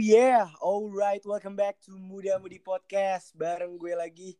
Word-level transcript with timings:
yeah, 0.00 0.48
alright, 0.64 1.20
welcome 1.28 1.52
back 1.52 1.76
to 1.84 1.92
Muda 1.92 2.40
Mudi 2.40 2.56
Podcast 2.56 3.36
bareng 3.36 3.76
gue 3.76 3.92
lagi. 3.92 4.32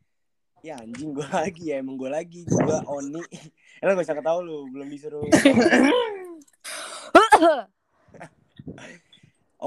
Ya 0.65 0.81
anjing 0.81 1.13
gue 1.13 1.29
lagi 1.29 1.69
ya, 1.69 1.85
emang 1.85 2.01
gue 2.01 2.09
lagi 2.09 2.49
gue 2.49 2.77
Oni. 2.88 3.21
Eh 3.81 3.85
lo 3.85 3.93
gak 3.93 4.09
usah 4.09 4.17
ketawa 4.17 4.41
lu, 4.41 4.73
belum 4.73 4.88
disuruh. 4.88 5.21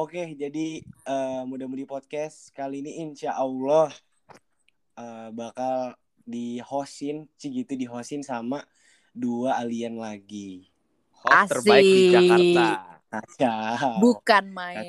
Oke, 0.02 0.34
jadi 0.34 0.82
uh, 1.06 1.46
Muda 1.46 1.70
Mudi 1.70 1.86
Podcast 1.86 2.50
kali 2.58 2.82
ini 2.82 2.98
insya 2.98 3.38
Allah 3.38 3.94
uh, 4.98 5.30
bakal 5.30 5.94
di 6.26 6.58
hostin, 6.66 7.30
sih 7.38 7.54
gitu 7.54 7.78
di 7.78 7.86
hostin 7.86 8.26
sama 8.26 8.66
dua 9.14 9.62
alien 9.62 10.02
lagi. 10.02 10.74
Host 11.22 11.54
terbaik 11.54 11.86
di 11.86 11.94
Asik. 11.94 12.14
Jakarta. 12.18 12.68
Kacau. 13.14 14.02
Bukan 14.02 14.50
main. 14.50 14.82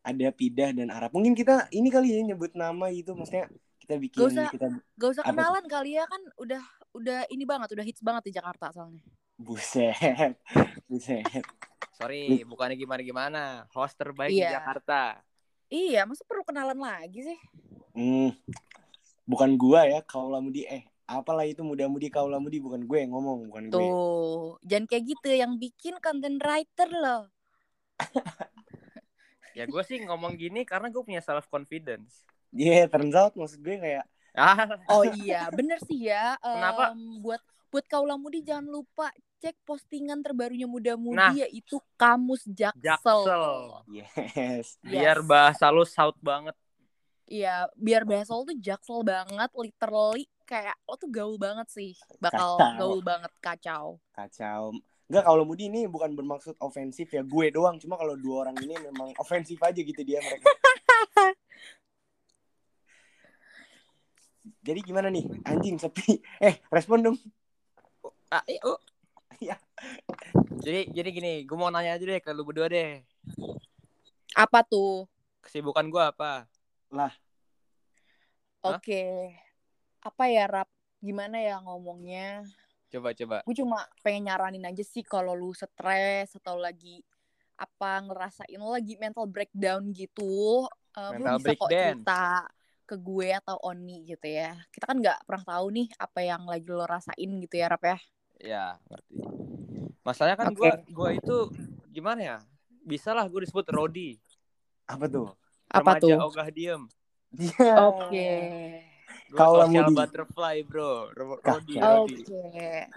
Ada 0.00 0.32
Pidah 0.32 0.72
dan 0.72 0.88
Arab. 0.88 1.12
Mungkin 1.12 1.36
kita 1.36 1.68
ini 1.70 1.92
kali 1.92 2.16
ya 2.16 2.24
nyebut 2.24 2.56
nama 2.56 2.88
gitu, 2.88 3.12
maksudnya 3.12 3.48
kita 3.76 4.00
bikin 4.00 4.20
Gak 4.20 4.28
usah. 4.32 4.48
kita 4.48 4.66
Gak 4.96 5.10
usah 5.12 5.22
Apa 5.24 5.28
tuh? 5.28 5.36
kenalan 5.36 5.64
kali 5.68 5.90
ya 5.96 6.04
kan 6.08 6.22
udah 6.40 6.62
udah 6.96 7.18
ini 7.28 7.44
banget, 7.44 7.68
udah 7.76 7.84
hits 7.84 8.00
banget 8.00 8.28
di 8.28 8.32
Jakarta 8.34 8.72
soalnya. 8.72 9.04
buset, 9.36 10.36
buset. 10.88 11.24
Sorry, 11.96 12.44
bukannya 12.44 12.76
gimana-gimana. 12.76 13.68
Host 13.72 13.96
terbaik 13.96 14.32
di 14.32 14.40
Iya. 14.40 14.56
Jakarta. 14.56 15.20
Iya, 15.70 16.04
masa 16.04 16.24
perlu 16.28 16.44
kenalan 16.44 16.76
lagi 16.76 17.24
sih? 17.24 17.38
Hmm, 17.92 18.32
bukan 19.24 19.54
gua 19.54 19.84
ya, 19.86 20.00
kaulamudi 20.02 20.64
eh 20.64 20.84
apalah 21.06 21.42
itu 21.42 21.60
muda-mudi 21.60 22.06
kaulamudi 22.06 22.62
bukan 22.62 22.86
gue 22.86 22.98
yang 23.02 23.10
ngomong, 23.10 23.50
bukan 23.50 23.64
gue. 23.66 23.74
Tuh, 23.74 24.58
jangan 24.62 24.86
kayak 24.86 25.04
gitu 25.10 25.28
yang 25.34 25.58
bikin 25.58 25.98
content 25.98 26.38
writer 26.38 26.88
loh. 26.88 27.22
Ya 29.52 29.64
gue 29.64 29.82
sih 29.82 29.98
ngomong 30.00 30.34
gini 30.34 30.62
karena 30.62 30.88
gue 30.88 31.00
punya 31.00 31.20
self 31.20 31.46
confidence. 31.46 32.22
Iya, 32.50 32.86
turns 32.86 33.14
out 33.14 33.34
maksud 33.34 33.60
gue 33.60 33.76
kayak 33.76 34.06
Ah, 34.30 34.62
Oh 34.86 35.02
iya, 35.02 35.50
bener 35.50 35.82
sih 35.82 36.06
ya. 36.06 36.38
Kenapa? 36.38 36.94
Em, 36.94 37.18
buat 37.18 37.42
buat 37.66 37.82
kaulah 37.86 38.14
mudi 38.14 38.42
jangan 38.42 38.66
lupa 38.66 39.10
cek 39.38 39.58
postingan 39.64 40.22
terbarunya 40.22 40.70
muda-mudi 40.70 41.18
Nah. 41.18 41.34
yaitu 41.34 41.82
kamus 41.94 42.46
jaksel. 42.46 43.26
Jaksel. 43.26 43.44
yes. 43.90 44.78
biar 44.80 45.18
Yes. 45.18 45.26
bahasa 45.26 45.66
lu 45.70 45.82
saut 45.82 46.14
banget. 46.22 46.54
Iya, 47.26 47.70
biar 47.74 48.02
bahasa 48.02 48.34
lo 48.34 48.42
tuh 48.42 48.58
jaksel 48.58 49.02
banget, 49.02 49.50
literally 49.54 50.26
kayak 50.42 50.74
lo 50.82 50.94
tuh 50.94 51.06
gaul 51.06 51.38
banget 51.38 51.66
sih. 51.70 51.94
Bakal 52.18 52.58
Kacau. 52.58 52.74
gaul 52.78 53.00
banget, 53.02 53.32
kacau. 53.38 53.86
Kacau. 54.10 54.74
Enggak 55.10 55.26
kaulamudi 55.26 55.66
ini 55.66 55.90
bukan 55.90 56.14
bermaksud 56.14 56.54
ofensif 56.62 57.10
ya, 57.10 57.26
gue 57.26 57.46
doang. 57.50 57.82
Cuma 57.82 57.98
kalau 57.98 58.14
dua 58.14 58.46
orang 58.46 58.54
ini 58.62 58.78
memang 58.78 59.10
ofensif 59.18 59.58
aja 59.58 59.82
gitu 59.82 60.06
dia 60.06 60.22
mereka. 60.22 60.46
Jadi 64.62 64.80
gimana 64.86 65.10
nih? 65.10 65.26
Anjing 65.50 65.82
sepi. 65.82 66.22
Eh, 66.46 66.62
respon 66.70 67.02
dong. 67.02 67.18
Ah, 68.30 68.46
iya, 68.46 68.62
oh. 68.62 68.78
Iya. 69.40 69.56
jadi 70.60 70.92
jadi 70.92 71.08
gini, 71.16 71.32
gue 71.48 71.56
mau 71.56 71.72
nanya 71.72 71.96
aja 71.96 72.04
deh 72.04 72.20
ke 72.20 72.28
lu 72.36 72.44
berdua 72.44 72.68
deh. 72.68 73.00
Apa 74.36 74.60
tuh? 74.60 75.08
Kesibukan 75.40 75.88
gue 75.88 76.02
apa? 76.04 76.44
Hah? 76.92 77.12
Oke. 78.60 79.32
Apa 80.04 80.28
ya, 80.28 80.44
Rap? 80.44 80.68
Gimana 81.00 81.40
ya 81.40 81.56
ngomongnya? 81.64 82.44
Coba 82.90 83.14
coba. 83.14 83.36
Gue 83.46 83.54
cuma 83.54 83.86
pengen 84.02 84.26
nyaranin 84.26 84.66
aja 84.66 84.82
sih 84.82 85.06
kalau 85.06 85.38
lu 85.38 85.54
stres 85.54 86.34
atau 86.34 86.58
lagi 86.58 87.00
apa 87.54 88.02
ngerasain 88.02 88.58
lo 88.58 88.72
lagi 88.74 88.98
mental 88.98 89.28
breakdown 89.30 89.94
gitu, 89.94 90.66
eh, 90.96 91.10
lu 91.14 91.22
Mental 91.22 91.36
bisa 91.38 91.48
kok 91.54 91.68
breakdown. 91.70 92.02
cerita 92.02 92.24
ke 92.88 92.96
gue 92.98 93.28
atau 93.36 93.56
Oni 93.62 94.02
gitu 94.02 94.26
ya. 94.26 94.58
Kita 94.74 94.90
kan 94.90 94.98
nggak 94.98 95.22
pernah 95.22 95.44
tahu 95.46 95.66
nih 95.70 95.86
apa 95.94 96.20
yang 96.26 96.42
lagi 96.48 96.66
lo 96.66 96.82
rasain 96.82 97.30
gitu 97.38 97.54
ya, 97.54 97.70
Rap 97.70 97.84
ya. 97.86 97.98
Ya, 98.40 98.64
ngerti. 98.90 99.14
Masalahnya 100.02 100.36
kan 100.40 100.50
gue 100.56 100.70
gua 100.90 101.12
itu 101.12 101.36
gimana 101.92 102.20
ya? 102.24 102.36
Bisa 102.82 103.14
lah 103.14 103.28
gue 103.28 103.44
disebut 103.44 103.68
Rodi. 103.70 104.16
Apa 104.88 105.06
tuh? 105.06 105.30
Apa 105.70 106.00
Remaja 106.02 106.18
tuh? 106.18 106.26
ogah 106.26 106.48
diem. 106.50 106.82
Iya. 107.30 107.74
Oke. 107.86 108.10
Gue 108.10 108.89
Kalau 109.34 109.66
social 109.66 109.90
butterfly 109.94 110.56
bro. 110.66 111.10
Rodi, 111.14 111.76
Oke. 111.76 111.78
Rodi. 111.78 112.22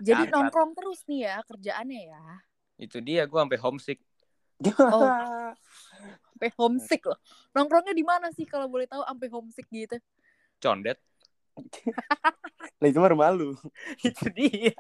Jadi 0.02 0.24
Catat. 0.28 0.34
nongkrong 0.34 0.72
terus 0.74 1.00
nih 1.06 1.30
ya 1.30 1.36
kerjaannya 1.46 2.02
ya. 2.10 2.24
Itu 2.78 2.98
dia 3.00 3.30
gue 3.30 3.40
sampai 3.40 3.60
homesick. 3.62 4.00
Oh. 4.80 5.04
Sampai 6.34 6.50
homesick 6.58 7.06
loh. 7.06 7.20
Nongkrongnya 7.54 7.94
di 7.94 8.04
mana 8.04 8.28
sih 8.34 8.44
kalau 8.44 8.66
boleh 8.68 8.90
tahu 8.90 9.06
sampai 9.06 9.28
homesick 9.32 9.68
gitu? 9.70 9.96
Condet. 10.60 10.98
Lah 12.82 12.88
itu 12.90 12.98
mah 13.00 13.12
rumah 13.14 13.30
lu. 13.32 13.54
itu 14.08 14.26
dia. 14.34 14.76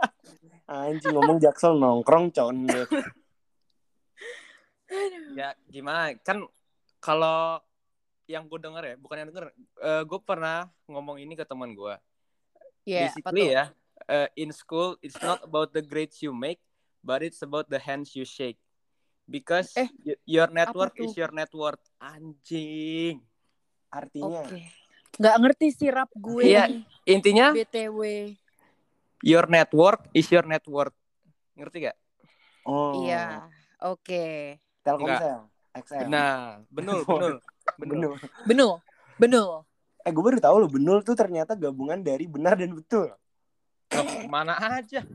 Anjing 0.65 1.13
ngomong 1.13 1.37
jaksel 1.39 1.77
nongkrong 1.77 2.33
condet. 2.33 2.89
Ya 5.37 5.53
gimana? 5.69 6.17
Kan 6.25 6.49
kalau 6.99 7.61
yang 8.25 8.45
gue 8.45 8.59
denger 8.59 8.83
ya, 8.83 8.95
bukan 8.95 9.15
yang 9.19 9.27
denger. 9.29 9.45
gue 10.03 10.19
pernah 10.23 10.67
ngomong 10.85 11.17
ini 11.17 11.33
ke 11.33 11.43
teman 11.43 11.71
gue. 11.71 11.95
Iya, 12.83 13.07
apa 13.07 13.31
Basically 13.31 13.45
ya, 13.51 13.65
uh, 14.05 14.27
in 14.35 14.51
school 14.51 14.95
it's 14.99 15.19
not 15.19 15.39
about 15.41 15.71
the 15.71 15.79
grades 15.79 16.19
you 16.19 16.31
make, 16.31 16.59
but 16.99 17.19
it's 17.19 17.39
about 17.39 17.67
the 17.67 17.79
hands 17.79 18.11
you 18.11 18.23
shake. 18.23 18.59
Because 19.23 19.71
Eh, 19.73 19.87
your 20.27 20.51
network 20.51 20.99
is 20.99 21.15
your 21.15 21.31
net 21.31 21.47
worth. 21.51 21.79
Anjing. 21.97 23.23
Artinya 23.87 24.43
Oke. 24.43 24.67
Nggak 25.15 25.35
ngerti 25.39 25.67
sih 25.71 25.87
rap 25.87 26.11
gue 26.11 26.43
Iya. 26.49 26.65
Intinya 27.05 27.55
BTW. 27.55 28.33
your 29.21 29.47
network 29.47 30.11
is 30.11 30.27
your 30.27 30.43
net 30.43 30.65
worth. 30.65 30.91
Ngerti 31.55 31.87
gak? 31.87 31.97
oh. 32.63 33.05
Iya. 33.05 33.47
Oke. 33.79 34.57
Telkomsel, 34.81 35.47
XL. 35.71 36.11
Nah, 36.11 36.59
benul, 36.67 37.07
benul, 37.07 37.39
benul. 37.79 38.13
Benul. 38.43 38.73
Benul. 39.17 39.63
Eh 40.03 40.11
gue 40.11 40.23
baru 40.23 40.35
tahu 40.37 40.57
loh 40.59 40.69
Benul 40.69 40.99
tuh 40.99 41.15
ternyata 41.15 41.55
gabungan 41.55 41.99
dari 41.99 42.27
benar 42.27 42.59
dan 42.59 42.75
betul. 42.75 43.07
Loh, 43.93 44.05
mana 44.27 44.57
aja? 44.57 45.05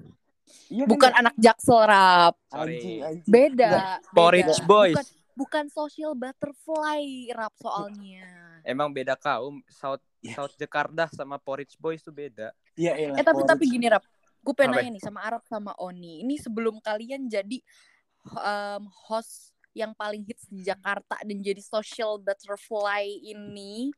Iya 0.72 0.84
kan 0.84 0.90
Bukan 0.90 1.10
ya? 1.12 1.16
anak 1.20 1.34
jaksel 1.36 1.80
rap. 1.84 2.34
Anjing, 2.48 3.04
anjing. 3.04 3.26
Beda. 3.28 4.00
Porridge 4.16 4.56
beda. 4.56 4.64
Boys. 4.64 4.96
Bukan, 4.96 5.06
bukan 5.36 5.64
social 5.68 6.12
butterfly 6.16 7.04
rap 7.36 7.52
soalnya. 7.60 8.24
Emang 8.64 8.88
beda 8.88 9.12
kaum. 9.14 9.60
South 9.68 10.00
Iya. 10.18 10.34
South 10.34 10.54
Jakarta 10.58 11.06
sama 11.14 11.38
Porridge 11.38 11.78
Boys 11.78 12.02
tuh 12.02 12.10
beda. 12.10 12.50
Iya, 12.74 12.90
elah, 12.98 13.16
Eh 13.18 13.22
tapi 13.22 13.38
porridge. 13.38 13.50
tapi 13.54 13.64
gini 13.70 13.86
rap. 13.86 14.02
Gue 14.42 14.50
pengen 14.50 14.74
nanya 14.74 14.90
nih 14.98 15.02
sama 15.02 15.22
Arab 15.22 15.42
sama 15.46 15.70
Oni. 15.78 16.26
Ini 16.26 16.34
sebelum 16.42 16.82
kalian 16.82 17.30
jadi 17.30 17.58
um, 18.34 18.82
host 19.06 19.54
yang 19.76 19.92
paling 19.94 20.24
hits 20.24 20.48
di 20.48 20.64
Jakarta 20.64 21.20
dan 21.22 21.38
jadi 21.40 21.60
social 21.60 22.18
butterfly 22.18 23.06
ini 23.06 23.92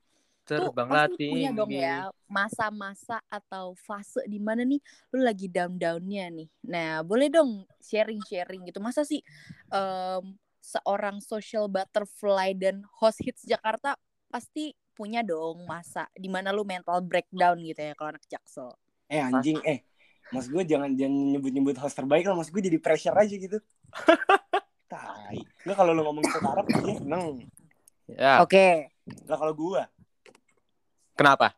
tuh 0.45 0.73
Terbanglah 0.75 1.07
pasti 1.07 1.31
punya 1.31 1.51
dong 1.55 1.71
ya 1.71 2.11
masa-masa 2.27 3.23
atau 3.31 3.79
fase 3.79 4.25
di 4.27 4.43
mana 4.43 4.67
nih 4.67 4.83
lu 5.15 5.23
lagi 5.23 5.47
down-downnya 5.47 6.27
nih. 6.33 6.49
Nah 6.67 7.07
boleh 7.07 7.31
dong 7.31 7.63
sharing-sharing 7.79 8.67
gitu. 8.67 8.83
Masa 8.83 9.07
sih 9.07 9.23
em, 9.71 10.25
seorang 10.59 11.23
social 11.23 11.71
butterfly 11.71 12.51
dan 12.59 12.83
host 12.99 13.23
hits 13.23 13.47
Jakarta 13.47 13.95
pasti 14.27 14.75
punya 14.95 15.25
dong 15.25 15.65
masa 15.65 16.07
di 16.13 16.29
mana 16.29 16.53
lu 16.53 16.67
mental 16.67 17.01
breakdown 17.01 17.57
gitu 17.63 17.81
ya 17.81 17.95
kalau 17.95 18.13
anak 18.15 18.25
jaksel. 18.27 18.75
Eh 19.11 19.23
anjing, 19.23 19.59
eh. 19.65 19.83
Mas 20.31 20.47
gue 20.47 20.63
jangan 20.63 20.95
jangan 20.95 21.35
nyebut-nyebut 21.35 21.75
host 21.83 21.99
terbaik 21.99 22.23
lah, 22.23 22.39
mas 22.39 22.53
gue 22.55 22.63
jadi 22.63 22.79
pressure 22.79 23.17
aja 23.17 23.35
gitu. 23.35 23.59
Tai. 24.91 25.39
Enggak 25.63 25.77
kalau 25.79 25.95
lu 25.95 26.03
ngomong 26.03 26.25
ke 26.27 26.39
Arab 26.43 26.67
dia 26.67 26.95
seneng. 26.99 27.47
Ya, 28.11 28.43
Oke, 28.43 28.91
Lah 29.31 29.39
kalau 29.39 29.55
gue 29.55 29.83
kenapa? 31.15 31.55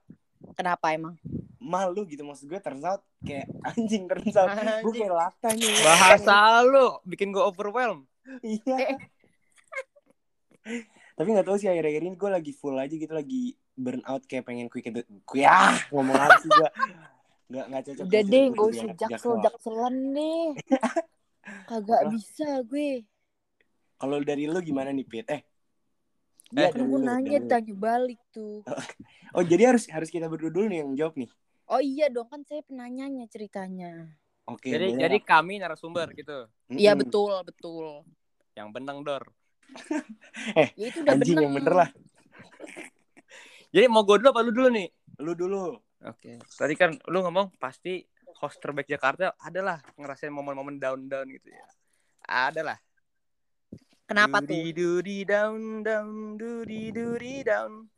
kenapa 0.52 0.92
emang? 0.92 1.16
malu 1.62 2.02
gitu 2.10 2.26
maksud 2.26 2.50
gue 2.50 2.58
turns 2.58 2.82
out 2.82 3.00
kayak 3.22 3.46
anjing 3.72 4.10
turns 4.10 4.34
out 4.34 4.52
gue 4.52 4.92
kayak 4.92 5.14
lata 5.14 5.48
nih. 5.54 5.80
Bahasa 5.80 6.60
lu 6.66 7.00
bikin 7.08 7.32
gue 7.32 7.40
overwhelm. 7.40 8.04
Iya. 8.44 9.00
Tapi 11.16 11.28
nggak 11.32 11.46
tahu 11.46 11.56
sih 11.56 11.70
akhir-akhir 11.70 12.02
ini 12.02 12.18
gue 12.18 12.30
lagi 12.30 12.52
full 12.52 12.76
aja 12.76 12.92
gitu 12.92 13.14
lagi 13.14 13.54
burn 13.72 14.02
out 14.04 14.26
kayak 14.28 14.44
pengen 14.44 14.68
quick 14.68 14.90
itu. 14.90 15.00
Ya, 15.32 15.72
ngomong 15.88 16.18
apa 16.18 16.36
sih 16.42 16.50
gue? 16.50 16.70
Nggak 17.48 17.64
nggak 17.70 17.82
cocok. 17.86 18.04
Udah 18.04 18.22
deh, 18.26 18.44
gak 18.52 18.66
usah 18.68 18.84
anak 18.84 18.98
jaksel 18.98 19.34
jakselan 19.40 19.96
deh. 20.12 20.46
Kagak 21.70 22.02
bisa 22.10 22.48
gue. 22.66 23.06
Kalau 24.02 24.18
dari 24.18 24.50
lu 24.50 24.58
gimana 24.58 24.90
nih 24.90 25.06
Pit? 25.06 25.30
Eh. 25.30 25.38
Eh, 25.38 25.46
Iya, 26.52 26.68
Kan 26.68 26.84
gue 26.84 27.00
nanya 27.00 27.38
dulu. 27.38 27.48
tanya 27.48 27.74
balik 27.78 28.18
tuh. 28.28 28.66
Oh 29.32 29.40
jadi 29.40 29.72
harus 29.72 29.88
harus 29.88 30.10
kita 30.10 30.26
berdua 30.26 30.50
dulu 30.50 30.66
nih 30.68 30.82
yang 30.82 30.92
jawab 30.92 31.14
nih. 31.16 31.30
Oh 31.64 31.80
iya 31.80 32.10
dong 32.10 32.28
kan 32.28 32.42
saya 32.42 32.60
penanyanya 32.60 33.24
ceritanya. 33.24 34.12
Oke. 34.44 34.68
jadi 34.68 34.90
boleh 34.90 35.00
jadi 35.00 35.18
kami 35.22 35.56
narasumber 35.56 36.12
gitu. 36.12 36.50
Iya 36.68 36.92
Mm-mm. 36.92 37.06
betul 37.06 37.32
betul. 37.40 37.86
Yang 38.52 38.68
benang 38.74 38.98
dor. 39.00 39.24
Ya 40.76 40.84
itu 40.84 41.00
udah 41.00 41.14
Anjing 41.14 41.32
bener. 41.32 41.44
yang 41.46 41.54
bener 41.54 41.74
lah. 41.78 41.88
Jadi 43.72 43.86
mau 43.88 44.04
gue 44.04 44.20
dulu 44.20 44.28
apa 44.28 44.40
lu 44.42 44.52
dulu 44.52 44.68
nih? 44.68 44.88
Lu 45.16 45.32
dulu. 45.32 45.80
Oke. 46.04 46.36
Tadi 46.52 46.74
kan 46.76 46.92
lu 47.08 47.24
ngomong 47.24 47.56
pasti 47.56 48.04
host 48.36 48.60
terbaik 48.60 48.84
Jakarta 48.84 49.32
adalah 49.38 49.80
ngerasain 49.96 50.28
momen-momen 50.28 50.76
down-down 50.76 51.24
gitu 51.30 51.48
ya. 51.48 51.64
Adalah. 52.28 52.76
Kenapa 54.12 54.44
tuh? 54.44 54.52
Dudi 54.52 54.70
dudi 54.76 55.18
down 55.24 55.80
down 55.80 56.36
dudi 56.36 56.92
dudi 56.92 57.34
down. 57.40 57.88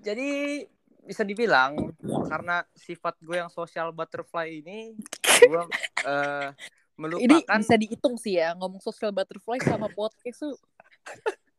Jadi 0.00 0.64
bisa 1.04 1.20
dibilang 1.20 1.92
karena 2.00 2.64
sifat 2.72 3.20
gue 3.20 3.36
yang 3.36 3.52
social 3.52 3.92
butterfly 3.92 4.62
ini 4.62 4.94
gue 5.42 5.64
eh, 6.06 6.48
Ini 6.54 6.96
melupakan 6.96 7.58
bisa 7.60 7.76
dihitung 7.76 8.16
sih 8.20 8.38
ya 8.40 8.52
ngomong 8.56 8.78
social 8.80 9.10
butterfly 9.10 9.58
sama 9.60 9.88
podcast 9.90 10.44
tuh 10.44 10.54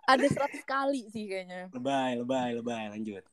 ada 0.05 0.25
100 0.25 0.65
kali 0.65 1.07
sih 1.13 1.29
kayaknya. 1.29 1.69
Lebay, 1.71 2.19
lebay, 2.19 2.49
lebay. 2.57 2.85
Lanjut. 2.89 3.23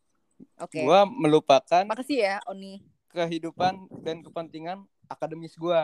Oke. 0.60 0.84
gue 0.84 1.00
melupakan 1.18 1.82
Makasih 1.88 2.18
ya 2.22 2.36
Oni. 2.46 2.78
kehidupan 3.10 3.90
dan 4.04 4.22
kepentingan 4.22 4.84
akademis 5.08 5.56
gue. 5.56 5.82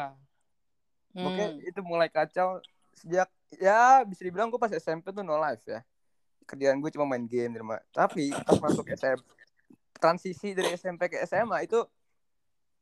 Hmm. 1.15 1.27
Oke, 1.31 1.45
itu 1.67 1.81
mulai 1.83 2.11
kacau 2.11 2.63
sejak 2.95 3.29
ya 3.55 4.03
bisa 4.03 4.23
dibilang 4.23 4.49
gue 4.49 4.59
pas 4.59 4.71
SMP 4.71 5.11
tuh 5.11 5.23
no 5.23 5.37
life 5.37 5.63
ya. 5.65 5.81
Kerjaan 6.45 6.79
gue 6.79 6.91
cuma 6.91 7.07
main 7.07 7.25
game 7.25 7.51
di 7.51 7.59
rumah. 7.59 7.81
Tapi 7.91 8.31
pas 8.31 8.59
masuk 8.59 8.85
SMP 8.91 9.25
transisi 9.95 10.53
dari 10.53 10.75
SMP 10.75 11.09
ke 11.09 11.17
SMA 11.25 11.65
itu 11.65 11.81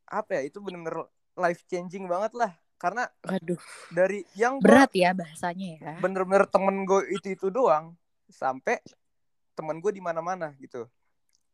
apa 0.05 0.37
ya? 0.37 0.41
Itu 0.43 0.59
bener-bener 0.59 1.07
life 1.33 1.63
changing 1.65 2.05
banget 2.05 2.33
lah. 2.33 2.51
Karena 2.75 3.07
Aduh, 3.23 3.61
dari 3.89 4.27
yang 4.35 4.59
gua 4.59 4.67
berat 4.67 4.91
ya 4.91 5.15
bahasanya 5.15 5.69
ya. 5.79 5.93
bener-bener 6.03 6.43
temen 6.51 6.83
gue 6.83 7.15
itu 7.15 7.31
itu 7.31 7.47
doang 7.47 7.95
sampai 8.27 8.83
temen 9.55 9.79
gue 9.79 9.91
di 9.95 10.03
mana-mana 10.03 10.51
gitu. 10.59 10.83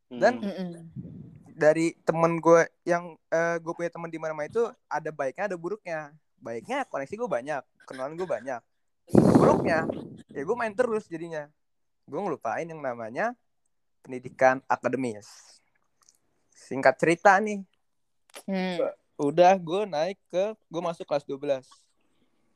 Dan- 0.10 0.42
Hmm. 0.42 0.50
Mm-mm. 0.50 0.90
Dari 1.54 1.92
temen 2.02 2.40
gue 2.40 2.66
yang 2.82 3.14
eh, 3.30 3.60
gue 3.60 3.74
punya 3.76 3.92
temen 3.92 4.08
di 4.08 4.16
mana-mana 4.16 4.48
itu 4.48 4.64
ada 4.88 5.12
baiknya 5.12 5.52
ada 5.54 5.58
buruknya. 5.60 6.16
Baiknya 6.40 6.88
koneksi 6.88 7.16
gue 7.16 7.30
banyak, 7.30 7.64
kenalan 7.88 8.16
gue 8.16 8.28
banyak. 8.28 8.62
Buruknya 9.12 9.86
ya 10.32 10.42
gue 10.46 10.56
main 10.56 10.74
terus 10.74 11.06
jadinya. 11.08 11.48
Gue 12.10 12.20
ngelupain 12.20 12.66
yang 12.66 12.82
namanya 12.82 13.36
pendidikan 14.02 14.64
akademis. 14.66 15.28
Singkat 16.56 16.96
cerita 17.00 17.38
nih, 17.40 17.64
Hmm. 18.46 18.78
udah 19.18 19.58
gue 19.58 19.82
naik 19.90 20.20
ke 20.30 20.54
gue 20.70 20.82
masuk 20.82 21.04
kelas 21.04 21.26
12 21.26 21.66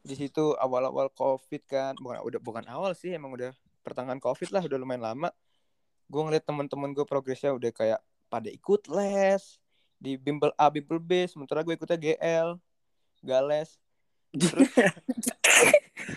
di 0.03 0.15
situ 0.15 0.53
awal-awal 0.59 1.09
covid 1.11 1.59
kan 1.65 1.97
bukan 1.97 2.21
udah 2.23 2.39
bukan 2.39 2.65
awal 2.69 2.91
sih 2.93 3.11
emang 3.11 3.33
udah 3.35 3.51
pertengahan 3.81 4.21
covid 4.21 4.53
lah 4.53 4.61
udah 4.63 4.77
lumayan 4.79 5.03
lama 5.03 5.29
gue 6.07 6.21
ngeliat 6.21 6.45
teman-teman 6.45 6.93
gue 6.93 7.03
progresnya 7.07 7.51
udah 7.55 7.71
kayak 7.73 7.99
pada 8.29 8.47
ikut 8.53 8.85
les 8.91 9.59
di 9.97 10.19
bimbel 10.19 10.53
A 10.55 10.69
bimbel 10.69 10.99
B 11.01 11.25
sementara 11.27 11.63
gue 11.65 11.73
ikutnya 11.75 11.97
GL 11.99 12.55
gak 13.23 13.43
les 13.47 13.69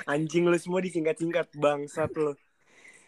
Anjing 0.06 0.44
lu 0.44 0.56
semua 0.56 0.80
disingkat-singkat 0.80 1.52
bangsat 1.54 2.10
lu. 2.12 2.32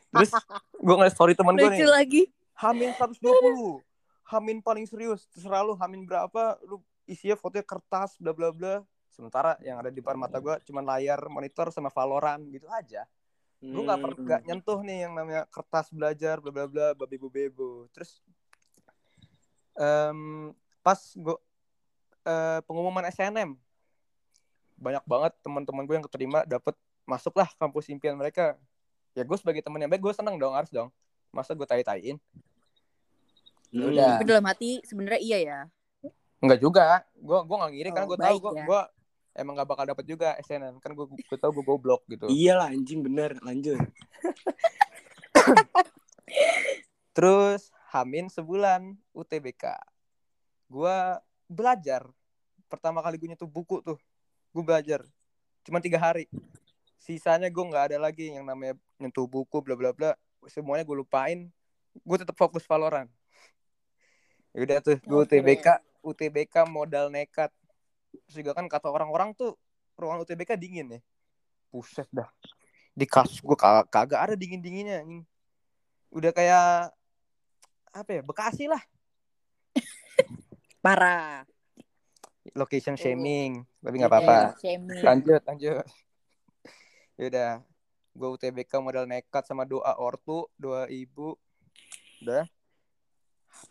terus 0.09 0.33
gue 0.85 0.95
ngeliat 0.95 1.13
story 1.13 1.33
teman 1.33 1.55
gue 1.55 1.67
nih 1.67 1.85
lagi. 1.85 2.23
Hamin 2.55 2.93
120 2.93 3.83
Hamin 4.25 4.59
paling 4.61 4.85
serius 4.85 5.25
terserah 5.29 5.63
lu 5.63 5.75
Hamin 5.75 6.05
berapa 6.05 6.57
lu 6.63 6.79
isinya 7.05 7.35
fotonya 7.35 7.65
kertas 7.65 8.15
bla 8.17 8.31
bla 8.31 8.53
bla 8.53 8.75
sementara 9.09 9.57
yang 9.61 9.81
ada 9.81 9.89
di 9.89 9.99
depan 9.99 10.15
mata 10.15 10.39
gue 10.39 10.55
cuman 10.63 10.85
layar 10.87 11.19
monitor 11.27 11.73
sama 11.73 11.89
Valorant 11.89 12.45
gitu 12.47 12.69
aja 12.69 13.09
gue 13.59 13.83
nggak 13.83 13.99
per- 13.99 14.15
Hmm. 14.15 14.23
nggak 14.23 14.41
nyentuh 14.45 14.79
nih 14.81 14.99
yang 15.03 15.13
namanya 15.13 15.43
kertas 15.49 15.91
belajar 15.91 16.39
bla 16.39 16.53
bla 16.53 16.67
bla 16.69 16.87
babi 16.95 17.17
bu 17.17 17.27
bebo 17.27 17.89
terus 17.91 18.23
em, 19.75 20.53
pas 20.79 21.01
gue 21.17 21.37
eh, 22.23 22.61
pengumuman 22.63 23.09
SNM 23.09 23.59
banyak 24.79 25.05
banget 25.05 25.33
teman-teman 25.43 25.85
gue 25.85 25.95
yang 25.99 26.07
keterima 26.07 26.47
dapet 26.47 26.75
masuklah 27.05 27.51
kampus 27.59 27.91
impian 27.91 28.15
mereka 28.15 28.55
ya 29.13 29.27
gue 29.27 29.37
sebagai 29.37 29.61
teman 29.61 29.83
yang 29.83 29.91
baik 29.91 30.01
gue 30.01 30.15
seneng 30.15 30.39
dong 30.39 30.55
harus 30.55 30.71
dong 30.71 30.89
masa 31.29 31.53
gue 31.53 31.67
tai-taiin 31.67 32.17
Hmm. 33.69 33.93
Udah. 33.93 34.17
Tapi 34.17 34.25
dalam 34.25 34.47
hati 34.49 34.81
sebenarnya 34.81 35.21
iya 35.21 35.39
ya. 35.45 35.59
Enggak 36.41 36.57
juga. 36.57 37.05
Gue 37.13 37.37
gue 37.45 37.57
nggak 37.61 37.73
ngiri 37.77 37.89
karena 37.93 38.07
Oh, 38.09 38.11
gue 38.11 38.19
tahu 38.19 38.37
gue 38.41 38.53
ya. 38.57 38.65
gue 38.65 38.81
emang 39.37 39.55
gak 39.55 39.69
bakal 39.69 39.85
dapet 39.87 40.05
juga 40.09 40.35
SNM 40.41 40.81
kan 40.81 40.97
gue 40.97 41.05
gue 41.05 41.39
tahu 41.39 41.53
gue 41.61 41.65
goblok 41.69 42.01
gitu. 42.09 42.33
Iyalah 42.33 42.73
anjing 42.73 43.05
bener. 43.05 43.37
Lanjut. 43.45 43.77
Terus 47.17 47.69
Hamin 47.93 48.33
sebulan 48.33 48.97
UTBK. 49.13 49.65
Gue 50.69 50.97
belajar. 51.45 52.09
Pertama 52.69 53.05
kali 53.05 53.21
gue 53.21 53.29
nyentuh 53.29 53.49
buku 53.49 53.85
tuh. 53.85 54.01
Gue 54.59 54.67
belajar. 54.67 55.07
Cuma 55.63 55.79
tiga 55.79 56.03
hari. 56.03 56.27
Sisanya 56.99 57.47
gue 57.47 57.63
nggak 57.63 57.95
ada 57.95 57.99
lagi 58.03 58.35
yang 58.35 58.43
namanya 58.43 58.75
nyentuh 58.99 59.31
buku 59.31 59.63
bla 59.63 59.79
bla 59.79 59.95
bla. 59.95 60.19
Semuanya 60.51 60.83
gue 60.83 60.99
lupain. 60.99 61.47
Gue 62.03 62.19
tetap 62.19 62.35
fokus 62.35 62.67
Valorant. 62.67 63.07
Ya 64.57 64.67
udah 64.67 64.79
tuh 64.83 64.99
gue. 64.99 65.15
UTBK 65.23 65.79
UTBK 66.03 66.67
modal 66.67 67.07
nekat. 67.15 67.55
Terus 68.27 68.43
juga 68.43 68.59
kan 68.59 68.67
kata 68.67 68.91
orang-orang 68.91 69.31
tuh 69.31 69.55
ruangan 69.95 70.27
UTBK 70.27 70.59
dingin 70.59 70.99
ya. 70.99 71.01
Buset 71.71 72.11
dah. 72.11 72.27
Di 72.99 73.07
kasus 73.07 73.39
gue 73.39 73.55
kagak, 73.55 73.87
kagak 73.95 74.19
ada 74.27 74.35
dingin-dinginnya 74.35 75.07
anjing. 75.07 75.23
Udah 76.11 76.35
kayak 76.35 76.91
apa 77.95 78.11
ya? 78.11 78.23
Bekasi 78.27 78.67
lah. 78.67 78.83
Parah. 80.83 81.47
Location 82.59 82.95
Oh. 82.95 83.01
shaming. 83.01 83.53
Tapi 83.79 83.95
nggak 83.95 84.11
apa-apa. 84.11 84.37
Eh, 84.37 84.51
shaming. 84.59 85.01
Lanjut, 85.01 85.43
lanjut. 85.45 85.87
Yaudah. 87.19 87.63
Gue 88.13 88.29
UTBK 88.29 88.73
modal 88.79 89.07
nekat 89.07 89.47
sama 89.47 89.63
doa 89.63 89.95
ortu, 89.95 90.51
doa 90.55 90.91
ibu. 90.91 91.39
Udah. 92.19 92.43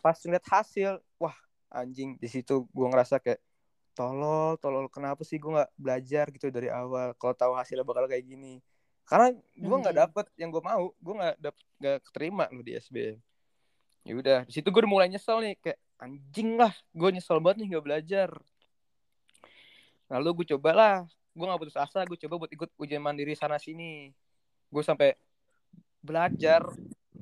Pas 0.00 0.16
ngeliat 0.18 0.44
hasil, 0.44 0.96
wah 1.16 1.36
anjing. 1.68 2.16
Di 2.16 2.26
situ 2.26 2.64
gue 2.66 2.86
ngerasa 2.88 3.20
kayak 3.20 3.40
tolol, 3.92 4.56
tolol. 4.56 4.88
Kenapa 4.88 5.20
sih 5.20 5.36
gue 5.36 5.52
nggak 5.52 5.70
belajar 5.76 6.24
gitu 6.30 6.48
dari 6.48 6.68
awal? 6.68 7.12
Kalau 7.14 7.34
tahu 7.34 7.52
hasilnya 7.52 7.84
bakal 7.84 8.08
kayak 8.08 8.24
gini. 8.24 8.64
Karena 9.04 9.32
gue 9.34 9.76
nggak 9.78 9.94
Hmm. 9.94 10.02
dapet 10.06 10.26
yang 10.36 10.48
gue 10.48 10.60
mau. 10.60 10.92
Gue 10.96 11.14
nggak 11.14 11.36
dapet 11.38 11.62
nggak 11.78 11.98
keterima 12.04 12.44
lu 12.48 12.60
di 12.60 12.72
SBM. 12.74 13.20
Ya 14.02 14.14
udah, 14.16 14.38
di 14.44 14.52
situ 14.54 14.64
gue 14.64 14.80
udah 14.80 14.88
mulai 14.88 15.08
nyesel 15.08 15.44
nih 15.44 15.60
kayak 15.60 15.76
anjing 16.00 16.56
lah, 16.56 16.72
gue 16.90 17.08
nyesel 17.12 17.36
banget 17.38 17.60
nih 17.60 17.76
nggak 17.76 17.84
belajar. 17.84 18.30
Lalu 20.08 20.42
gue 20.42 20.46
cobalah, 20.56 21.04
gue 21.36 21.44
nggak 21.44 21.60
putus 21.60 21.76
asa, 21.76 22.00
gue 22.08 22.16
coba 22.16 22.44
buat 22.44 22.52
ikut 22.52 22.70
ujian 22.80 23.04
mandiri 23.04 23.36
sana 23.36 23.60
sini. 23.60 24.08
Gue 24.72 24.80
sampai 24.80 25.12
belajar 26.00 26.64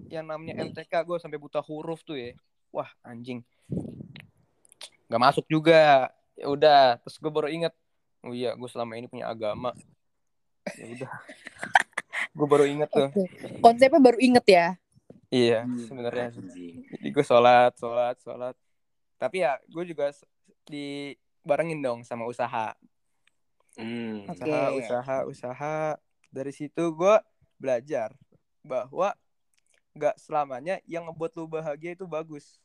yang 0.06 0.26
namanya 0.30 0.62
MTK, 0.62 1.02
gue 1.02 1.18
sampai 1.18 1.38
buta 1.38 1.58
huruf 1.58 2.06
tuh 2.06 2.14
ya. 2.14 2.30
Wah 2.70 2.86
anjing, 3.02 3.42
nggak 5.10 5.22
masuk 5.22 5.46
juga. 5.50 6.10
Ya 6.36 6.46
udah, 6.52 7.00
terus 7.02 7.16
gue 7.16 7.32
baru 7.32 7.48
inget, 7.48 7.72
oh 8.22 8.36
iya 8.36 8.52
gue 8.54 8.68
selama 8.68 8.94
ini 8.94 9.08
punya 9.08 9.26
agama. 9.26 9.72
Ya 10.76 10.84
udah, 10.84 11.12
gue 12.36 12.46
baru 12.46 12.64
inget 12.68 12.90
tuh. 12.92 13.10
Konsepnya 13.64 13.98
baru 13.98 14.18
inget 14.20 14.46
ya. 14.46 14.66
Iya, 15.32 15.66
Hmm, 15.66 15.80
sebenarnya. 15.90 16.28
anjing. 16.30 16.86
Jadi 16.86 17.08
gue 17.10 17.24
sholat, 17.26 17.72
sholat, 17.80 18.14
sholat. 18.22 18.54
Tapi 19.18 19.42
ya 19.42 19.58
gue 19.66 19.84
juga 19.88 20.12
s- 20.12 20.28
dibarengin 21.46 21.78
dong 21.78 22.02
sama 22.02 22.26
usaha. 22.26 22.74
Hmm. 23.78 24.26
Usaha, 24.26 24.74
usaha, 24.74 25.16
usaha. 25.30 25.78
Dari 26.34 26.50
situ 26.50 26.82
gue 26.90 27.16
belajar 27.54 28.10
bahwa 28.66 29.14
nggak 29.94 30.18
selamanya 30.18 30.82
yang 30.90 31.06
ngebuat 31.06 31.38
lu 31.38 31.46
bahagia 31.46 31.94
itu 31.94 32.02
bagus. 32.02 32.58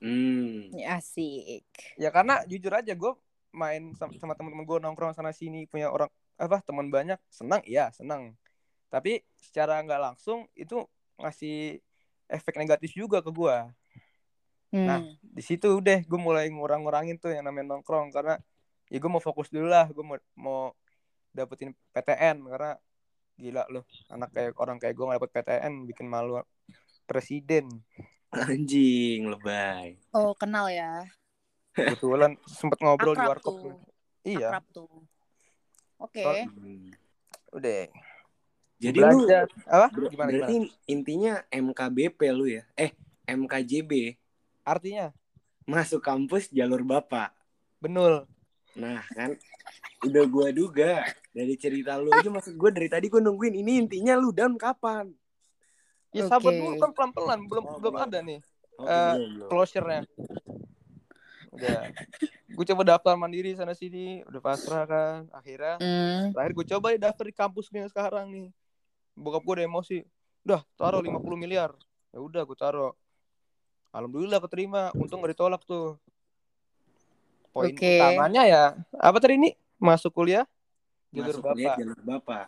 Hmm. 0.00 0.72
Ya, 0.72 0.96
Asik. 0.96 1.68
Ya 2.00 2.08
karena 2.08 2.40
jujur 2.48 2.72
aja 2.72 2.96
gue 2.96 3.12
main 3.52 3.92
sama, 4.00 4.16
sama 4.16 4.32
teman-teman 4.32 4.64
gue 4.64 4.78
nongkrong 4.80 5.12
sana 5.12 5.36
sini 5.36 5.68
punya 5.68 5.92
orang 5.92 6.08
apa 6.40 6.64
teman 6.64 6.88
banyak 6.88 7.20
senang 7.28 7.60
iya 7.68 7.92
senang 7.92 8.32
tapi 8.88 9.20
secara 9.36 9.76
nggak 9.84 10.00
langsung 10.00 10.48
itu 10.56 10.88
ngasih 11.20 11.76
efek 12.32 12.56
negatif 12.56 12.96
juga 12.96 13.20
ke 13.20 13.28
gue 13.28 13.56
Hmm. 14.72 14.88
Nah, 14.88 15.00
di 15.20 15.42
situ 15.44 15.68
udah 15.68 16.00
gue 16.00 16.16
mulai 16.18 16.48
ngurang-ngurangin 16.48 17.16
tuh 17.16 17.28
yang 17.28 17.44
namanya 17.44 17.76
nongkrong 17.76 18.08
karena 18.08 18.40
ya 18.88 18.96
gue 18.96 19.10
mau 19.10 19.20
fokus 19.20 19.48
dulu 19.48 19.68
lah 19.68 19.84
gue 19.86 20.00
mau 20.00 20.16
mau 20.34 20.60
dapetin 21.28 21.72
PTN 21.92 22.40
karena 22.42 22.76
gila 23.34 23.64
loh 23.68 23.84
anak 24.08 24.32
kayak 24.32 24.56
orang 24.56 24.76
kayak 24.76 24.92
gue 24.92 25.04
nggak 25.04 25.18
dapet 25.18 25.32
PTN 25.34 25.72
bikin 25.84 26.06
malu 26.06 26.40
presiden 27.04 27.68
Anjing 28.32 29.28
lebay. 29.28 30.00
Oh, 30.08 30.32
kenal 30.32 30.64
ya. 30.66 31.04
kebetulan 31.72 32.32
sempet 32.44 32.80
ngobrol 32.80 33.12
di 33.12 33.20
warkop 33.22 33.54
tuh. 33.54 33.76
iya 34.24 34.48
Akrab 34.48 34.64
tuh. 34.72 34.88
Oke. 35.98 36.24
Soal- 36.24 36.48
Hmm. 36.48 36.88
udah 37.52 37.92
Jadi 38.76 38.98
lu 38.98 39.20
belajar 39.20 39.46
apa 39.68 39.88
ber- 39.92 40.08
gimana 40.08 40.28
berarti 40.32 40.54
gimana 40.58 40.72
intinya 40.86 41.34
MKBP 41.46 42.20
lu 42.32 42.48
ya? 42.48 42.64
Eh, 42.72 42.96
MKJB 43.24 44.16
artinya 44.62 45.10
masuk 45.62 46.02
kampus 46.02 46.50
jalur 46.50 46.82
bapak. 46.82 47.30
benul 47.78 48.26
Nah 48.72 49.02
kan 49.12 49.36
udah 50.02 50.24
gua 50.26 50.48
duga 50.50 51.04
dari 51.30 51.54
cerita 51.54 51.94
lu 51.98 52.10
aja 52.10 52.26
maksud 52.26 52.54
gua 52.56 52.70
dari 52.70 52.88
tadi 52.88 53.06
gua 53.06 53.20
nungguin 53.20 53.54
ini 53.58 53.84
intinya 53.84 54.16
lu 54.16 54.32
down 54.32 54.56
kapan? 54.56 55.12
ya 56.12 56.28
sabar 56.28 56.52
Oke. 56.52 56.60
dulu 56.60 56.74
kan 56.76 56.90
pelan 56.92 57.10
pelan 57.10 57.40
belum 57.48 57.64
Oh, 57.64 57.76
belum 57.80 57.94
ada 57.96 58.18
nih 58.20 58.40
Oh, 58.76 58.84
belum, 58.84 59.30
belum. 59.36 59.48
closure-nya 59.48 60.02
udah 61.52 61.88
gue 62.52 62.64
coba 62.68 62.82
daftar 62.84 63.14
mandiri 63.16 63.52
sana 63.52 63.72
sini 63.72 64.20
udah 64.24 64.40
pasrah 64.40 64.84
kan 64.84 65.28
akhirnya 65.32 65.76
Hmm. 65.80 66.32
terakhir 66.32 66.52
gue 66.52 66.66
coba 66.76 66.86
ya 66.92 66.98
daftar 67.00 67.24
di 67.28 67.32
kampus 67.32 67.68
gue 67.68 67.80
yang 67.80 67.88
sekarang 67.88 68.28
nih 68.28 68.48
bokap 69.16 69.40
gue 69.40 69.54
udah 69.60 69.66
emosi 69.68 69.98
udah 70.44 70.60
taruh 70.76 71.00
50 71.00 71.36
miliar 71.36 71.72
ya 72.12 72.20
udah 72.20 72.44
gue 72.44 72.56
taruh 72.56 72.92
alhamdulillah 73.92 74.40
keterima 74.40 74.90
untung 74.92 75.20
gak 75.20 75.32
ditolak 75.32 75.62
tuh 75.62 75.94
poin 77.52 77.70
Oke. 77.70 78.00
utamanya 78.00 78.42
ya 78.42 78.62
apa 78.92 79.16
tadi 79.16 79.36
ini 79.36 79.50
masuk 79.76 80.10
kuliah 80.10 80.48
jalur 81.12 81.36
Masuk 81.36 81.44
kuliah 81.46 81.68
bapak 81.68 81.78
jalur 81.78 82.00
bapak. 82.00 82.46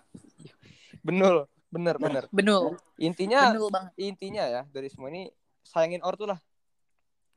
benul 1.01 1.37
bener 1.69 1.95
Nah. 1.95 2.03
bener 2.03 2.25
Benul. 2.31 2.65
intinya 2.97 3.51
Benul 3.51 3.69
banget. 3.69 3.93
intinya 3.99 4.45
ya 4.45 4.63
dari 4.67 4.89
semua 4.89 5.09
ini 5.09 5.29
sayangin 5.63 6.01
ortu 6.01 6.25
lah 6.25 6.41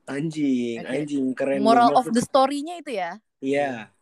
Anjing, 0.08 0.80
Oke. 0.80 0.88
anjing 0.88 1.26
keren. 1.36 1.60
Moral 1.60 1.92
of 1.92 2.08
the 2.08 2.24
story-nya 2.24 2.80
itu 2.80 2.96
ya. 2.96 3.20
Iya. 3.44 3.92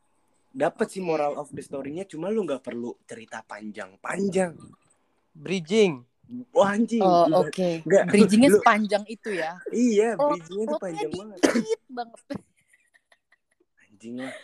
Dapat 0.54 0.86
sih 0.86 1.02
moral 1.02 1.34
of 1.34 1.50
the 1.50 1.58
story-nya 1.58 2.06
cuma 2.06 2.30
lu 2.30 2.46
nggak 2.46 2.62
perlu 2.62 2.94
cerita 3.02 3.42
panjang-panjang. 3.42 4.54
bridging 5.34 6.06
Wah 6.50 6.72
anjing. 6.72 6.98
Oh, 6.98 7.26
oke. 7.38 7.82
Nggak, 7.82 8.02
Bridging-nya 8.10 8.50
lu- 8.50 8.58
sepanjang 8.58 9.04
itu 9.06 9.30
ya. 9.30 9.56
Iya, 9.68 10.08
Oh, 10.16 10.30
bridging-nya 10.30 10.64
tuh 10.66 10.80
panjang 10.80 11.10
banget. 11.10 11.38
dikit 11.40 11.82
banget. 11.88 12.20
Anjing 13.80 14.14
lah. 14.18 14.34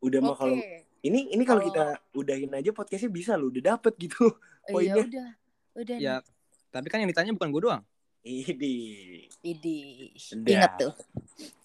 Udah 0.00 0.18
mah 0.18 0.32
Oke. 0.32 0.40
kalau 0.40 0.56
ini 1.00 1.20
ini 1.28 1.42
kalau 1.42 1.62
Kalau- 1.62 1.68
kita 1.68 1.84
udahin 2.12 2.50
aja 2.52 2.70
podcastnya 2.70 3.08
bisa 3.08 3.32
lu 3.34 3.48
udah 3.48 3.62
dapet 3.70 3.92
gitu. 3.98 4.24
Iya 4.62 4.72
poinnya. 4.72 4.94
udah. 5.00 5.28
Udah 5.72 5.96
ya 5.96 6.14
nih. 6.18 6.26
tapi 6.68 6.86
kan 6.86 6.98
yang 6.98 7.08
ditanya 7.08 7.30
bukan 7.30 7.48
gue 7.48 7.62
doang 7.62 7.82
Ini. 8.20 9.30
Idi. 9.40 9.78
Udah. 10.12 10.50
Ingat 10.50 10.72
tuh. 10.76 10.92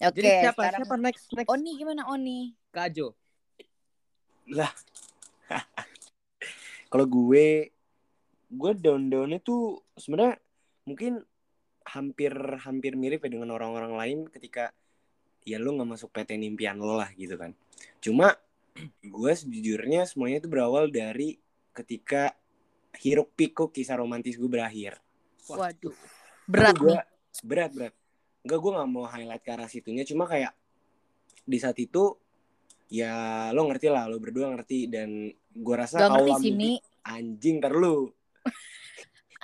Oke, 0.00 0.14
jadi 0.16 0.28
siapa 0.42 0.60
sekarang 0.62 0.80
siapa 0.80 0.96
next 0.96 1.24
next 1.32 1.48
Oni 1.48 1.70
gimana 1.74 2.02
Oni? 2.06 2.54
Kajo 2.70 3.12
Kalau 6.86 7.04
gue 7.04 7.46
gue 8.46 8.72
down-downnya 8.78 9.42
tuh 9.42 9.82
sebenarnya 9.98 10.38
mungkin 10.86 11.22
hampir 11.86 12.34
hampir 12.62 12.98
mirip 12.98 13.22
ya 13.26 13.30
dengan 13.30 13.54
orang-orang 13.54 13.94
lain 13.94 14.18
ketika 14.30 14.74
ya 15.46 15.62
lu 15.62 15.78
nggak 15.78 15.98
masuk 15.98 16.10
PT 16.10 16.38
impian 16.38 16.78
lo 16.78 16.98
lah 16.98 17.10
gitu 17.14 17.38
kan. 17.38 17.54
Cuma 18.02 18.34
gue 19.16 19.32
sejujurnya 19.34 20.06
semuanya 20.06 20.42
itu 20.42 20.48
berawal 20.50 20.90
dari 20.90 21.38
ketika 21.74 22.34
hiruk 22.98 23.34
pikuk 23.36 23.70
kisah 23.70 23.98
romantis 23.98 24.38
gue 24.38 24.50
berakhir. 24.50 24.98
Waduh. 25.46 25.94
Berat 26.46 26.74
Itu 26.74 26.82
gua- 26.82 27.02
nih. 27.02 27.04
Berat 27.44 27.70
berat. 27.76 27.94
Enggak 28.46 28.58
gue 28.62 28.72
nggak 28.78 28.90
mau 28.90 29.04
highlight 29.10 29.42
ke 29.42 29.50
arah 29.52 29.68
situnya 29.68 30.06
cuma 30.06 30.24
kayak 30.30 30.54
di 31.46 31.58
saat 31.58 31.78
itu 31.78 32.14
ya 32.86 33.50
lo 33.50 33.66
ngerti 33.66 33.90
lah 33.90 34.06
lo 34.06 34.18
berdua 34.22 34.54
ngerti 34.54 34.86
dan 34.86 35.30
gue 35.34 35.74
rasa 35.76 36.06
Gak 36.06 36.10
ngerti 36.14 36.78
anjing 37.06 37.58
ntar 37.62 37.74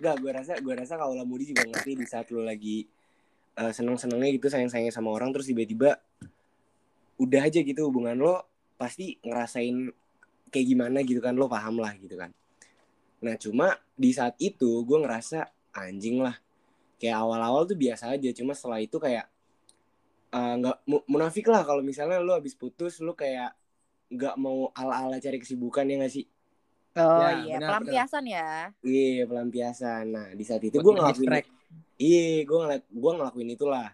Enggak, 0.01 0.17
gue 0.23 0.31
rasa 0.33 0.53
gue 0.59 0.75
rasa 0.75 0.95
kaula 0.97 1.25
mudi 1.27 1.53
juga 1.53 1.69
ngerti 1.69 1.93
di 1.99 2.07
saat 2.09 2.31
lu 2.33 2.41
lagi 2.41 2.89
eh, 3.59 3.73
seneng-senengnya 3.73 4.31
gitu 4.41 4.49
sayang-sayangnya 4.49 4.95
sama 4.95 5.13
orang 5.13 5.35
terus 5.35 5.49
tiba-tiba 5.51 6.01
udah 7.21 7.41
aja 7.45 7.61
gitu 7.61 7.87
hubungan 7.87 8.17
lo 8.19 8.43
pasti 8.81 9.21
ngerasain 9.23 9.93
kayak 10.49 10.67
gimana 10.67 10.99
gitu 11.05 11.21
kan 11.23 11.37
lo 11.37 11.47
paham 11.47 11.79
lah 11.79 11.93
gitu 12.01 12.17
kan. 12.17 12.33
Nah 13.23 13.37
cuma 13.39 13.79
di 13.95 14.11
saat 14.11 14.35
itu 14.43 14.83
gue 14.83 14.99
ngerasa 14.99 15.47
anjing 15.77 16.19
lah. 16.25 16.35
Kayak 16.99 17.23
awal-awal 17.23 17.69
tuh 17.69 17.77
biasa 17.77 18.15
aja 18.17 18.31
cuma 18.33 18.57
setelah 18.57 18.81
itu 18.81 18.97
kayak 18.97 19.29
eh, 20.33 20.55
nggak 20.59 20.77
mu- 20.89 21.07
munafik 21.07 21.47
lah 21.53 21.63
kalau 21.63 21.85
misalnya 21.85 22.19
lo 22.19 22.33
habis 22.35 22.57
putus 22.57 22.99
lo 23.05 23.13
kayak 23.13 23.53
nggak 24.13 24.35
mau 24.41 24.69
ala-ala 24.77 25.17
cari 25.21 25.41
kesibukan 25.41 25.89
ya 25.89 25.97
nggak 26.01 26.13
sih 26.13 26.25
Oh 26.93 27.25
Ya, 27.25 27.31
iya, 27.41 27.57
benar, 27.57 27.69
pelampiasan 27.81 28.25
ya. 28.29 28.49
Iya 28.85 29.25
pelampiasan. 29.25 30.05
Nah 30.13 30.27
di 30.37 30.45
saat 30.45 30.61
itu 30.61 30.77
gue 30.77 30.93
ngelakuin, 30.93 31.41
iya 31.97 32.45
gue 32.45 32.59
ngel 32.61 32.73
gue 32.85 33.13
ngelakuin 33.17 33.51
itulah. 33.57 33.89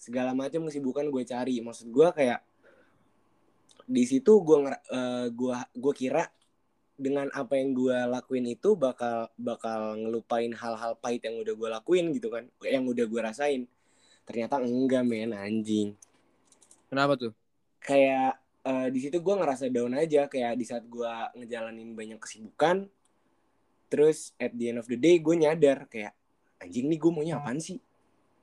Segala 0.00 0.32
macam 0.32 0.64
kesibukan 0.64 1.04
gue 1.12 1.22
cari. 1.28 1.60
Maksud 1.60 1.92
gue 1.92 2.08
kayak 2.16 2.40
di 3.84 4.04
situ 4.08 4.40
gue 4.40 4.56
uh, 4.72 5.28
gua 5.36 5.68
gue 5.76 5.92
kira 5.92 6.24
dengan 6.96 7.28
apa 7.36 7.60
yang 7.60 7.76
gue 7.76 7.98
lakuin 8.08 8.48
itu 8.48 8.72
bakal 8.72 9.28
bakal 9.36 9.98
ngelupain 9.98 10.54
hal-hal 10.56 10.96
pahit 10.96 11.26
yang 11.28 11.42
udah 11.44 11.52
gue 11.52 11.68
lakuin 11.68 12.06
gitu 12.16 12.32
kan, 12.32 12.48
yang 12.64 12.88
udah 12.88 13.04
gue 13.04 13.20
rasain. 13.20 13.68
Ternyata 14.24 14.64
enggak 14.64 15.04
men 15.04 15.36
anjing. 15.36 15.92
kenapa 16.88 17.18
tuh 17.18 17.32
Kayak 17.84 18.40
eh, 18.64 18.88
di 18.88 18.98
situ 19.00 19.20
gue 19.20 19.34
ngerasa 19.36 19.68
down 19.68 19.92
aja 19.94 20.26
kayak 20.26 20.56
di 20.56 20.64
saat 20.64 20.84
gue 20.88 21.12
ngejalanin 21.36 21.92
banyak 21.92 22.18
kesibukan 22.18 22.88
terus 23.92 24.32
at 24.40 24.50
the 24.56 24.72
end 24.72 24.80
of 24.80 24.88
the 24.88 24.98
day 24.98 25.20
gue 25.20 25.34
nyadar 25.36 25.86
kayak 25.86 26.16
anjing 26.58 26.88
nih 26.88 26.98
gue 26.98 27.10
maunya 27.12 27.36
apaan 27.38 27.60
sih? 27.60 27.78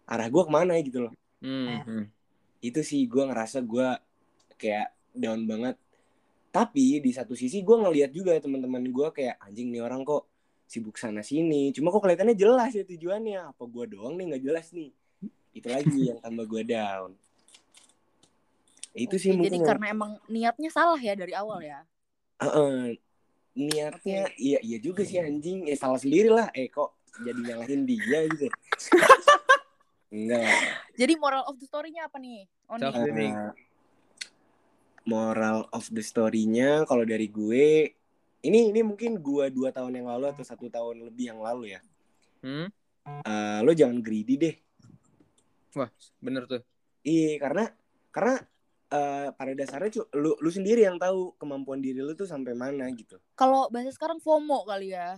Arah 0.05 0.29
gue 0.29 0.43
ke 0.45 0.51
mana? 0.51 0.77
gitu 0.79 1.09
loh. 1.09 1.13
Hmm. 1.41 2.05
itu 2.61 2.85
sih 2.85 3.09
gue 3.09 3.25
ngerasa 3.25 3.65
gue 3.65 3.87
kayak 4.61 4.93
down 5.17 5.41
banget. 5.49 5.75
Tapi 6.53 7.01
di 7.01 7.09
satu 7.09 7.33
sisi 7.33 7.65
gue 7.65 7.73
ngeliat 7.73 8.13
juga 8.13 8.37
teman-teman 8.37 8.85
gue 8.85 9.07
kayak 9.09 9.41
anjing 9.41 9.73
nih 9.73 9.81
orang 9.81 10.05
kok 10.05 10.29
sibuk 10.69 11.01
sana 11.01 11.25
sini. 11.25 11.73
Cuma 11.73 11.89
kok 11.89 12.05
kelihatannya 12.05 12.37
jelas 12.37 12.69
ya 12.77 12.85
tujuannya. 12.85 13.49
Apa 13.49 13.65
gue 13.65 13.85
doang 13.97 14.13
nih 14.21 14.25
nggak 14.29 14.43
jelas 14.45 14.69
nih? 14.77 14.93
Itu 15.57 15.67
lagi 15.73 16.13
yang 16.13 16.21
tambah 16.21 16.45
gue 16.45 16.63
down 16.69 17.17
itu 18.93 19.15
sih 19.15 19.31
mungkin 19.31 19.47
jadi 19.47 19.57
yang- 19.57 19.69
karena 19.69 19.85
emang 19.89 20.11
niatnya 20.27 20.69
salah 20.69 20.99
ya 20.99 21.13
dari 21.13 21.31
awal 21.31 21.59
ya. 21.61 21.83
Heeh. 22.37 22.97
niatnya 23.51 24.31
iya 24.39 24.63
iya 24.63 24.79
juga 24.79 25.03
sih 25.03 25.19
anjing 25.19 25.67
eh 25.67 25.75
salah 25.75 25.99
sendiri 25.99 26.31
lah 26.31 26.47
eh 26.55 26.71
kok 26.71 26.95
jadi 27.19 27.35
nyalahin 27.35 27.83
dia 27.83 28.23
gitu 28.25 28.47
enggak. 30.15 30.55
Jadi 30.95 31.13
moral 31.19 31.43
of 31.43 31.59
the 31.59 31.67
story-nya 31.67 32.07
apa 32.07 32.15
nih? 32.15 32.47
Oni. 32.71 32.83
Eh, 32.87 33.51
moral 35.03 35.67
of 35.69 35.83
the 35.89 35.99
story-nya 35.99 36.85
kalau 36.85 37.03
dari 37.03 37.25
gue 37.27 37.91
ini 38.41 38.59
ini 38.69 38.81
mungkin 38.81 39.17
gue 39.17 39.49
dua 39.49 39.69
tahun 39.69 39.97
yang 39.97 40.07
lalu 40.07 40.29
atau 40.29 40.45
satu 40.45 40.69
tahun 40.69 41.09
lebih 41.09 41.35
yang 41.35 41.41
lalu 41.41 41.75
ya 41.75 41.81
Hmm? 42.41 42.73
Eh, 43.21 43.59
lo 43.61 43.69
jangan 43.73 44.01
greedy 44.01 44.33
deh 44.33 44.55
wah 45.73 45.89
bener 46.17 46.45
tuh 46.45 46.61
iya 47.01 47.37
karena 47.37 47.69
karena 48.09 48.41
eh, 48.91 49.27
pada 49.31 49.51
dasarnya 49.55 49.89
cu, 49.89 50.01
lu 50.19 50.35
lu 50.37 50.49
sendiri 50.51 50.83
yang 50.83 50.99
tahu 50.99 51.33
kemampuan 51.39 51.79
diri 51.79 52.03
lu 52.03 52.11
tuh 52.13 52.27
sampai 52.27 52.51
mana 52.51 52.85
gitu. 52.91 53.17
Kalau 53.39 53.71
bahasa 53.71 53.95
sekarang 53.95 54.19
FOMO 54.19 54.67
kali 54.67 54.91
ya. 54.91 55.17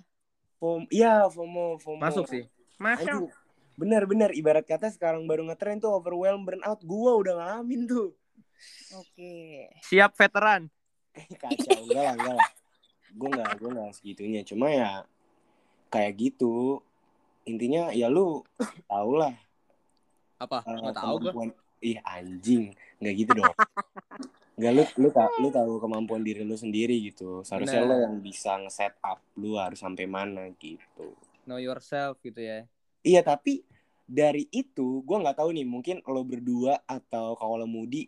Fom 0.61 0.85
iya 0.93 1.25
FOMO 1.27 1.81
FOMO. 1.81 1.99
Masuk 1.99 2.29
sih. 2.29 2.45
Anjing, 2.77 3.31
benar-benar 3.73 4.35
ibarat 4.37 4.67
kata 4.67 4.93
sekarang 4.93 5.25
baru 5.25 5.49
ngetren 5.49 5.81
tuh 5.81 5.89
overwhelm 5.89 6.45
burnout. 6.45 6.79
Gua 6.85 7.17
udah 7.17 7.33
ngalamin 7.41 7.89
tuh. 7.89 8.13
Oke. 8.95 9.67
siap 9.83 10.15
veteran. 10.15 10.69
Kacau. 11.41 11.83
Enggak 11.83 12.03
lah 12.05 12.13
enggak 12.15 12.35
lah. 12.37 12.49
Gue 13.13 13.29
enggak 13.29 13.51
gue 13.59 13.69
enggak 13.69 13.91
segitunya. 13.97 14.41
Cuma 14.47 14.71
ya 14.71 15.03
kayak 15.91 16.13
gitu. 16.15 16.79
Intinya 17.43 17.91
ya 17.91 18.07
lu 18.07 18.41
tau 18.87 19.11
lah 19.19 19.35
apa? 20.43 20.59
eh, 20.67 20.75
nggak 20.79 20.95
tahu 20.95 21.15
gue 21.23 21.33
ih 21.83 21.99
anjing. 22.07 22.71
Nggak 23.03 23.13
gitu 23.19 23.31
dong. 23.35 23.55
Enggak 24.53 24.71
lu 24.71 24.83
lu 25.03 25.09
tau 25.11 25.29
lu 25.41 25.49
tahu 25.51 25.71
kemampuan 25.83 26.23
diri 26.23 26.47
lu 26.47 26.55
sendiri 26.55 26.95
gitu. 27.03 27.43
Seharusnya 27.43 27.83
Nah. 27.83 27.89
lo 27.91 27.95
yang 27.99 28.15
bisa 28.23 28.55
nge-set 28.63 28.95
up 29.03 29.19
lu 29.35 29.59
harus 29.59 29.81
sampai 29.81 30.07
mana 30.07 30.47
gitu. 30.55 31.11
Know 31.43 31.59
yourself 31.59 32.21
gitu 32.23 32.39
ya. 32.39 32.63
Iya 33.03 33.25
tapi 33.25 33.65
dari 34.07 34.47
itu 34.53 35.03
gue 35.03 35.17
nggak 35.19 35.41
tahu 35.41 35.51
nih 35.57 35.65
mungkin 35.67 35.99
lo 36.07 36.23
berdua 36.23 36.79
atau 36.85 37.35
kalau 37.35 37.65
mudi 37.65 38.07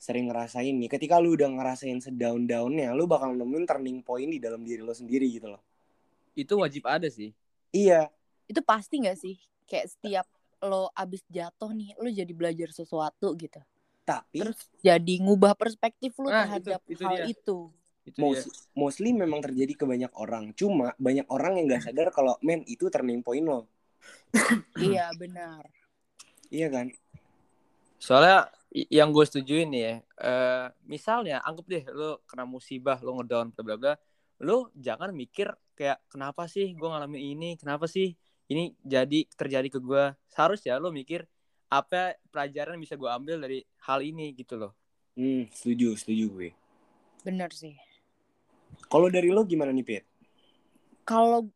sering 0.00 0.28
ngerasain 0.28 0.72
nih 0.72 0.88
ketika 0.88 1.16
lu 1.16 1.32
udah 1.32 1.48
ngerasain 1.48 1.96
sedown 2.00 2.44
downnya 2.44 2.92
lu 2.92 3.08
bakal 3.08 3.32
nemuin 3.32 3.64
turning 3.64 3.98
point 4.04 4.28
di 4.28 4.36
dalam 4.36 4.60
diri 4.64 4.80
lo 4.80 4.92
sendiri 4.96 5.28
gitu 5.30 5.52
loh. 5.52 5.62
Itu 6.34 6.58
wajib 6.58 6.88
ada 6.88 7.06
sih. 7.06 7.30
Iya. 7.70 8.10
Itu 8.48 8.60
pasti 8.64 9.00
gak 9.04 9.16
sih? 9.20 9.36
Kayak 9.64 9.86
setiap 9.96 10.26
lo 10.64 10.88
abis 10.96 11.20
jatuh 11.28 11.70
nih, 11.70 11.92
lo 12.00 12.08
jadi 12.08 12.32
belajar 12.32 12.72
sesuatu 12.72 13.36
gitu. 13.36 13.60
tapi 14.04 14.40
Terus 14.44 14.58
jadi 14.84 15.14
ngubah 15.24 15.56
perspektif 15.56 16.12
lo 16.20 16.28
Nah, 16.28 16.44
terhadap 16.44 16.80
itu- 16.84 16.92
itu 17.00 17.04
hal 17.04 17.16
dia. 17.20 17.26
itu. 17.32 17.58
Mostly, 18.76 19.16
memang 19.16 19.40
terjadi 19.40 19.72
ke 19.80 19.84
banyak 19.88 20.12
orang. 20.12 20.52
Cuma 20.52 20.92
banyak 21.00 21.24
orang 21.32 21.56
yang 21.56 21.72
nggak 21.72 21.88
sadar 21.88 22.08
kalau 22.12 22.36
men 22.44 22.60
itu 22.68 22.92
turning 22.92 23.24
point 23.24 23.44
lo. 23.48 23.64
iya 24.76 25.08
benar 25.16 25.64
Iya 26.52 26.68
kan? 26.70 26.86
soalnya 27.96 28.52
yang 28.92 29.14
gue 29.16 29.24
setujuin 29.24 29.68
nih 29.72 29.80
ya 29.80 29.94
eh, 30.20 30.66
misalnya 30.84 31.40
anggap 31.40 31.64
deh 31.64 31.84
lo 31.88 32.20
kena 32.28 32.44
musibah 32.44 33.00
lo 33.00 33.16
ngedown 33.16 33.48
bla 33.56 33.62
bla 33.64 33.76
bla 33.80 33.92
lo 34.44 34.68
jangan 34.76 35.08
mikir 35.14 35.48
kayak 35.72 36.04
kenapa 36.12 36.44
sih 36.44 36.76
gue 36.76 36.84
ngalamin 36.84 37.22
ini 37.32 37.50
kenapa 37.56 37.88
sih 37.88 38.12
ini 38.48 38.76
jadi 38.84 39.24
terjadi 39.34 39.68
ke 39.68 39.78
gue 39.80 40.04
seharusnya 40.28 40.76
lo 40.76 40.92
mikir 40.92 41.24
apa 41.68 42.14
pelajaran 42.28 42.76
yang 42.76 42.84
bisa 42.84 42.94
gue 42.94 43.08
ambil 43.08 43.36
dari 43.40 43.64
hal 43.82 44.00
ini 44.00 44.32
gitu 44.36 44.56
loh 44.56 44.72
Hmm, 45.14 45.46
setuju, 45.54 45.94
setuju 45.94 46.26
gue. 46.26 46.50
benar 47.22 47.54
sih 47.54 47.78
Kalau 48.90 49.06
dari 49.10 49.30
lo 49.30 49.46
gimana 49.46 49.70
nih, 49.70 49.86
Pit? 49.86 50.04
kalau 51.04 51.46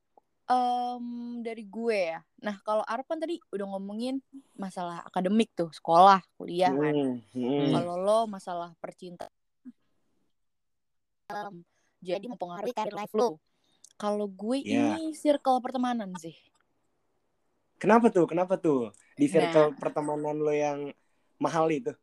em, 0.49 1.07
dari 1.41 1.65
gue 1.65 1.99
ya 2.15 2.21
nah 2.39 2.57
kalau 2.63 2.85
Arab 2.85 3.05
kan 3.09 3.19
tadi 3.19 3.41
udah 3.53 3.67
ngomongin 3.77 4.21
masalah 4.55 5.03
akademik 5.05 5.51
tuh 5.57 5.69
sekolah 5.73 6.21
kuliah 6.37 6.73
kan 6.73 6.95
Hmm, 6.95 7.21
hmm. 7.35 7.73
kalau 7.75 7.97
lo 7.99 8.19
masalah 8.29 8.73
percintaan 8.79 9.33
em, 11.29 11.55
jadi 12.01 12.25
mempengaruhi 12.29 12.73
karir 12.73 12.95
life 12.95 13.13
lo 13.13 13.41
kalau 13.99 14.31
gue 14.31 14.63
Iya. 14.63 14.95
ini 15.01 15.17
circle 15.17 15.59
pertemanan 15.65 16.15
sih 16.17 16.37
Kenapa 17.79 18.11
tuh? 18.11 18.27
Kenapa 18.27 18.59
tuh? 18.59 18.91
Di 19.15 19.27
Nah. 19.27 19.33
circle 19.51 19.75
pertemanan 19.79 20.37
lo 20.37 20.51
yang 20.51 20.91
mahal 21.39 21.71
itu? 21.71 21.95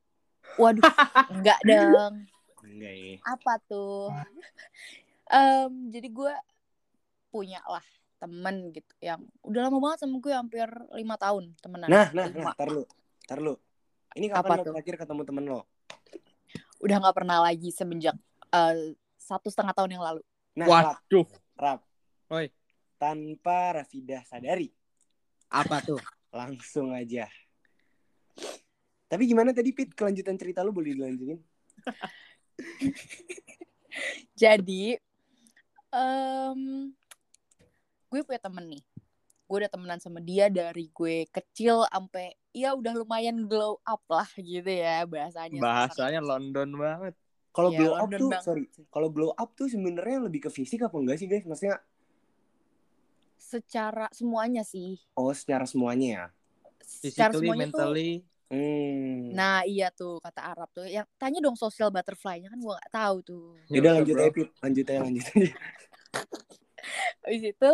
waduh 0.56 0.86
enggak 1.28 1.58
dong 1.68 2.16
Enggak 2.62 2.94
ya. 2.94 3.18
apa 3.26 3.58
tuh 3.66 4.14
Em, 5.26 5.90
jadi 5.90 6.06
gue 6.06 6.34
punya 7.28 7.58
lah 7.66 7.82
temen 8.16 8.70
gitu 8.70 8.94
yang 9.02 9.20
udah 9.42 9.68
lama 9.68 9.82
banget 9.82 10.06
sama 10.06 10.22
gue 10.22 10.32
hampir 10.32 10.70
lima 10.94 11.18
tahun 11.18 11.52
temenan 11.60 11.90
Nah, 11.90 12.08
nah, 12.14 12.30
Lima. 12.30 12.46
nah, 12.46 12.54
tar 12.54 12.70
lu. 12.70 12.86
Tar 13.26 13.42
lu. 13.42 13.58
Ini 14.14 14.30
Apa 14.30 14.46
kapan 14.46 14.56
lo 14.56 14.64
tuh? 14.64 14.74
terakhir 14.78 14.96
ketemu 15.02 15.22
temen 15.26 15.46
lo? 15.46 15.62
udah 16.78 16.96
nggak 17.02 17.16
pernah 17.18 17.38
lagi 17.42 17.74
semenjak 17.74 18.14
eh, 18.54 18.94
satu 19.18 19.50
setengah 19.50 19.74
tahun 19.74 19.98
yang 19.98 20.06
lalu 20.06 20.22
Nah, 20.56 20.66
Rap, 20.70 20.86
waduh 21.02 21.28
Rap. 21.58 21.80
Oi. 22.32 22.46
Tanpa 22.96 23.82
Rafidah 23.82 24.22
sadari. 24.24 24.70
Apa 25.50 25.82
tuh 25.82 26.02
Langsung 26.36 26.92
aja. 26.92 27.32
Tapi 29.08 29.24
gimana 29.24 29.56
tadi, 29.56 29.72
Pit? 29.72 29.96
Kelanjutan 29.96 30.36
cerita 30.36 30.60
lo 30.68 30.76
boleh 30.76 30.92
dilanjutin? 30.92 31.40
jadi 34.42 35.00
em 35.96 36.92
gue 38.12 38.20
punya 38.24 38.40
temen 38.40 38.66
nih 38.68 38.84
gue 39.46 39.58
udah 39.62 39.72
temenan 39.72 40.00
sama 40.02 40.20
dia 40.24 40.50
dari 40.50 40.90
gue 40.90 41.28
kecil 41.30 41.86
sampai 41.88 42.34
ya 42.56 42.74
udah 42.74 42.96
lumayan 42.98 43.46
glow 43.46 43.78
up 43.86 44.02
lah 44.10 44.28
gitu 44.40 44.68
ya 44.68 45.06
bahasanya 45.06 45.60
bahasanya 45.62 46.22
London 46.24 46.76
banget 46.76 47.16
Kalau 47.56 47.72
Ya, 47.72 47.80
glow 47.80 47.94
up 47.96 48.12
London 48.12 48.20
tuh, 48.20 48.30
banget 48.36 48.44
sorry. 48.44 48.64
Kalau 48.92 49.08
glow 49.16 49.32
up 49.32 49.56
tuh 49.56 49.72
sebenarnya 49.72 50.28
lebih 50.28 50.44
ke 50.44 50.52
fisik 50.52 50.84
apa 50.84 50.92
enggak 51.00 51.24
sih, 51.24 51.28
guys? 51.32 51.48
Maksudnya, 51.48 51.80
secara 53.46 54.10
semuanya 54.10 54.66
sih 54.66 54.98
oh 55.14 55.30
secara 55.30 55.70
semuanya 55.70 56.08
ya? 56.10 56.26
secara 56.82 57.30
physically 57.30 57.54
semuanya 57.54 57.68
tuh 57.70 57.78
mentally 57.78 58.12
Hmm. 58.46 59.34
Nah 59.34 59.66
iya 59.66 59.90
tuh 59.90 60.22
kata 60.22 60.54
Arab 60.54 60.70
tuh 60.70 60.86
yang 60.86 61.06
tanya 61.18 61.42
dong 61.42 61.58
social 61.58 61.90
butterfly-nya 61.90 62.54
kan 62.54 62.62
gue 62.62 62.74
nggak 62.78 62.94
tahu 62.94 63.18
tuh. 63.26 63.46
Yaudah 63.74 63.92
Ya 63.92 63.96
lanjut 63.98 64.16
bro. 64.16 64.22
aja, 64.22 64.32
Pit. 64.38 64.50
Lanjut 64.62 64.86
aja, 64.86 65.00
lanjut 65.02 65.26
aja. 65.34 65.54
Habis 67.26 67.44
itu 67.50 67.70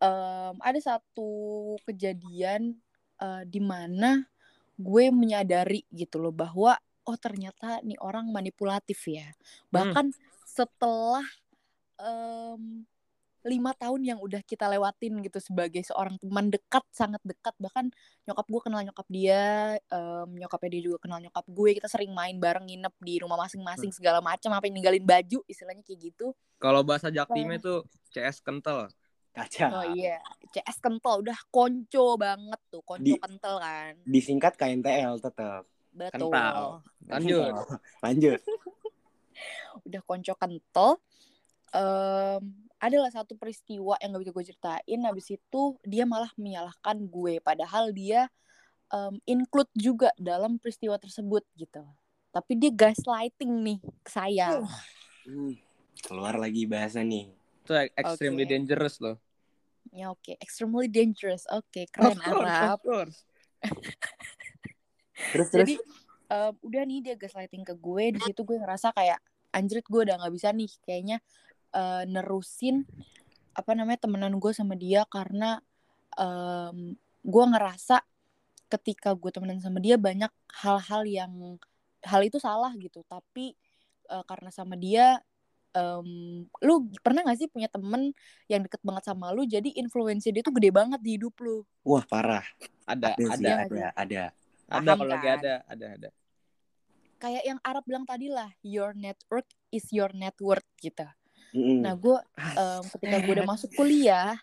em, 0.00 0.54
ada 0.56 0.80
satu 0.80 1.30
kejadian 1.84 2.80
eh, 3.20 3.42
di 3.44 3.60
mana 3.60 4.24
gue 4.80 5.04
menyadari 5.12 5.84
gitu 5.92 6.16
loh 6.16 6.32
bahwa 6.32 6.80
oh 7.04 7.16
ternyata 7.20 7.84
nih 7.84 8.00
orang 8.00 8.32
manipulatif 8.32 9.04
ya. 9.04 9.28
Bahkan 9.68 10.16
setelah 10.48 11.28
em, 12.00 12.88
lima 13.40 13.72
tahun 13.72 14.04
yang 14.04 14.18
udah 14.20 14.44
kita 14.44 14.68
lewatin 14.68 15.24
gitu 15.24 15.40
sebagai 15.40 15.80
seorang 15.80 16.20
teman 16.20 16.52
dekat 16.52 16.84
sangat 16.92 17.20
dekat. 17.24 17.56
Bahkan 17.56 17.88
nyokap 18.28 18.46
gue 18.46 18.60
kenal 18.60 18.80
nyokap 18.84 19.06
dia 19.08 19.42
em, 19.88 20.28
nyokapnya 20.36 20.70
dia 20.76 20.82
juga 20.92 20.98
kenal 21.00 21.18
nyokap 21.24 21.46
gue. 21.48 21.70
Kita 21.80 21.88
sering 21.88 22.12
main 22.12 22.36
bareng 22.36 22.68
nginep 22.68 22.94
di 23.00 23.14
rumah 23.24 23.40
masing-masing 23.40 23.96
segala 23.96 24.20
macam 24.20 24.52
apa 24.52 24.68
ninggalin 24.68 25.04
baju 25.04 25.40
istilahnya 25.48 25.80
kayak 25.80 26.12
gitu. 26.12 26.36
Kalau 26.60 26.84
bahasa 26.84 27.08
jaktimnya 27.08 27.56
tuh 27.56 27.88
CS 28.12 28.44
kental. 28.44 28.92
Kaca. 29.30 29.66
oh 29.72 29.84
iya 29.96 30.20
CS 30.52 30.76
kental. 30.84 31.24
Udah 31.24 31.38
konco 31.48 32.20
banget 32.20 32.60
tuh. 32.68 32.84
Konco 32.84 33.08
Di- 33.08 33.16
kental 33.16 33.56
kan. 33.56 33.92
Disingkat 34.04 34.52
KNTL 34.60 35.16
tetap. 35.16 35.64
betul. 35.90 36.28
Kental. 36.28 36.84
lanjut. 37.08 37.52
Lanjut. 38.04 38.40
udah 39.88 40.02
konco 40.04 40.34
kental. 40.36 41.00
Em 41.72 42.69
adalah 42.80 43.12
satu 43.12 43.36
peristiwa 43.36 44.00
yang 44.00 44.16
gak 44.16 44.22
bisa 44.24 44.32
gue 44.32 44.44
ceritain 44.48 45.00
habis 45.04 45.26
itu 45.28 45.62
dia 45.84 46.08
malah 46.08 46.32
menyalahkan 46.40 46.96
gue 47.06 47.38
padahal 47.44 47.92
dia 47.92 48.26
em, 48.90 49.20
include 49.28 49.70
juga 49.76 50.08
dalam 50.16 50.56
peristiwa 50.56 50.96
tersebut 50.96 51.44
gitu 51.54 51.84
tapi 52.32 52.56
dia 52.56 52.72
gaslighting 52.72 53.52
nih 53.60 53.78
ke 54.02 54.10
saya 54.10 54.64
Hmm, 55.20 55.52
keluar 56.00 56.40
lagi 56.40 56.64
bahasa 56.64 57.04
nih. 57.04 57.28
itu 57.60 57.72
extremely 57.94 58.48
Oke. 58.48 58.50
dangerous 58.56 58.96
loh 58.98 59.20
ya 59.90 60.10
oke 60.10 60.32
extremely 60.38 60.86
dangerous 60.86 61.44
oke 61.50 61.82
keren 61.90 62.14
Of 62.14 62.24
course, 62.24 62.56
Arab 62.56 62.78
of 62.78 62.82
course. 62.82 63.16
Terus 65.30 65.48
terus. 65.52 65.68
jadi 65.68 65.74
em, 66.30 66.52
udah 66.62 66.82
nih 66.86 66.98
dia 67.04 67.14
gaslighting 67.18 67.62
ke 67.66 67.74
gue 67.76 68.04
di 68.16 68.20
situ 68.22 68.40
gue 68.42 68.56
ngerasa 68.56 68.94
kayak 68.94 69.18
anjrit 69.50 69.82
gue 69.86 70.00
udah 70.06 70.16
nggak 70.18 70.32
bisa 70.34 70.48
nih 70.54 70.70
kayaknya 70.86 71.16
eh, 71.74 72.04
nerusin 72.06 72.86
apa 73.54 73.74
namanya 73.74 74.06
temenan 74.06 74.38
gue 74.38 74.52
sama 74.54 74.78
dia 74.78 75.02
karena 75.10 75.58
em, 76.14 76.94
gue 77.20 77.44
ngerasa 77.50 78.00
ketika 78.70 79.12
gue 79.18 79.30
temenan 79.34 79.58
sama 79.58 79.82
dia 79.82 79.98
banyak 79.98 80.30
hal-hal 80.62 81.02
yang 81.04 81.32
hal 82.06 82.22
itu 82.22 82.38
salah 82.38 82.70
gitu 82.78 83.02
tapi 83.10 83.58
eh, 84.08 84.24
karena 84.30 84.48
sama 84.54 84.78
dia 84.78 85.18
em, 85.74 86.46
lu 86.62 86.86
pernah 87.02 87.26
gak 87.26 87.38
sih 87.42 87.50
punya 87.50 87.66
temen 87.66 88.14
yang 88.46 88.62
deket 88.62 88.80
banget 88.86 89.04
sama 89.10 89.34
lu 89.34 89.42
jadi 89.46 89.70
influence 89.78 90.30
dia 90.30 90.42
tuh 90.46 90.54
gede 90.54 90.70
banget 90.70 91.00
di 91.02 91.18
hidup 91.18 91.34
lu 91.42 91.66
Wah 91.82 92.06
parah. 92.06 92.46
ada 92.86 93.14
Ada, 93.18 93.26
ada 93.34 93.50
ada, 93.66 93.86
ada. 93.98 94.22
ada 94.70 94.90
kalau 94.94 95.06
lagi 95.10 95.26
kan? 95.26 95.38
ada 95.42 95.54
ada 95.66 95.86
ada 95.98 96.08
kayak 97.20 97.42
yang 97.44 97.60
Arab 97.60 97.84
bilang 97.84 98.06
tadi 98.08 98.32
lah 98.32 98.48
your 98.64 98.96
network 98.96 99.44
is 99.74 99.84
your 99.92 100.08
net 100.16 100.34
worth 100.40 100.64
gitu 100.80 101.04
Mm-mm. 101.50 101.82
nah 101.82 101.94
gue 101.98 102.16
em, 102.38 102.82
ketika 102.98 103.16
gue 103.26 103.32
udah 103.40 103.48
masuk 103.48 103.70
kuliah 103.74 104.38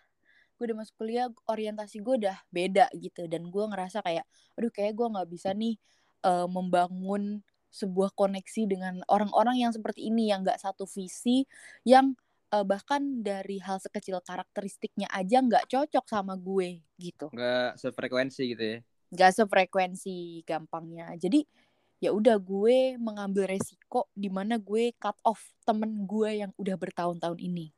gue 0.58 0.66
udah 0.74 0.78
masuk 0.82 0.96
kuliah 0.98 1.30
orientasi 1.46 2.02
gue 2.02 2.16
udah 2.26 2.38
beda 2.50 2.90
gitu. 2.98 3.30
Dan 3.30 3.54
gue 3.54 3.64
ngerasa 3.70 4.02
kayak 4.02 4.26
aduh 4.58 4.74
kayak 4.74 4.98
gue 4.98 5.08
nggak 5.08 5.30
bisa 5.30 5.54
nih 5.54 5.78
eh, 6.26 6.48
membangun 6.50 7.46
sebuah 7.70 8.10
koneksi 8.18 8.66
dengan 8.66 9.06
orang-orang 9.06 9.62
yang 9.62 9.72
seperti 9.72 10.10
ini 10.10 10.34
yang 10.34 10.42
nggak 10.42 10.58
satu 10.58 10.90
visi 10.90 11.46
yang 11.86 12.18
eh, 12.50 12.66
bahkan 12.66 13.22
dari 13.22 13.62
hal 13.62 13.78
sekecil 13.78 14.18
karakteristiknya 14.26 15.06
aja 15.14 15.46
nggak 15.46 15.70
cocok 15.70 16.06
sama 16.10 16.34
gue 16.34 16.82
gitu. 16.98 17.30
Nggak 17.30 17.78
sefrekuensi 17.78 18.44
gitu 18.58 18.64
ya? 18.66 18.78
Nggak 19.14 19.32
sefrekuensi 19.38 20.42
gampangnya. 20.42 21.14
Jadi 21.22 21.46
ya 21.98 22.14
udah 22.14 22.38
gue 22.38 22.94
mengambil 23.02 23.50
resiko 23.50 24.06
di 24.14 24.30
mana 24.30 24.62
gue 24.62 24.94
cut 25.02 25.18
off 25.26 25.42
temen 25.66 26.06
gue 26.06 26.46
yang 26.46 26.52
udah 26.58 26.76
bertahun-tahun 26.78 27.42
ini. 27.42 27.74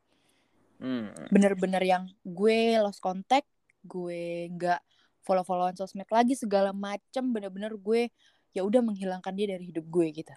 Hmm. 0.79 1.11
bener-bener 1.27 1.83
yang 1.83 2.07
gue 2.23 2.79
lost 2.79 3.03
contact 3.03 3.43
gue 3.83 4.47
nggak 4.47 4.79
follow-followan 5.27 5.75
sosmed 5.75 6.07
lagi 6.07 6.39
segala 6.39 6.71
macem 6.71 7.35
bener-bener 7.35 7.75
gue 7.75 8.07
ya 8.55 8.63
udah 8.63 8.79
menghilangkan 8.79 9.35
dia 9.35 9.59
dari 9.59 9.75
hidup 9.75 9.83
gue 9.91 10.07
gitu. 10.23 10.31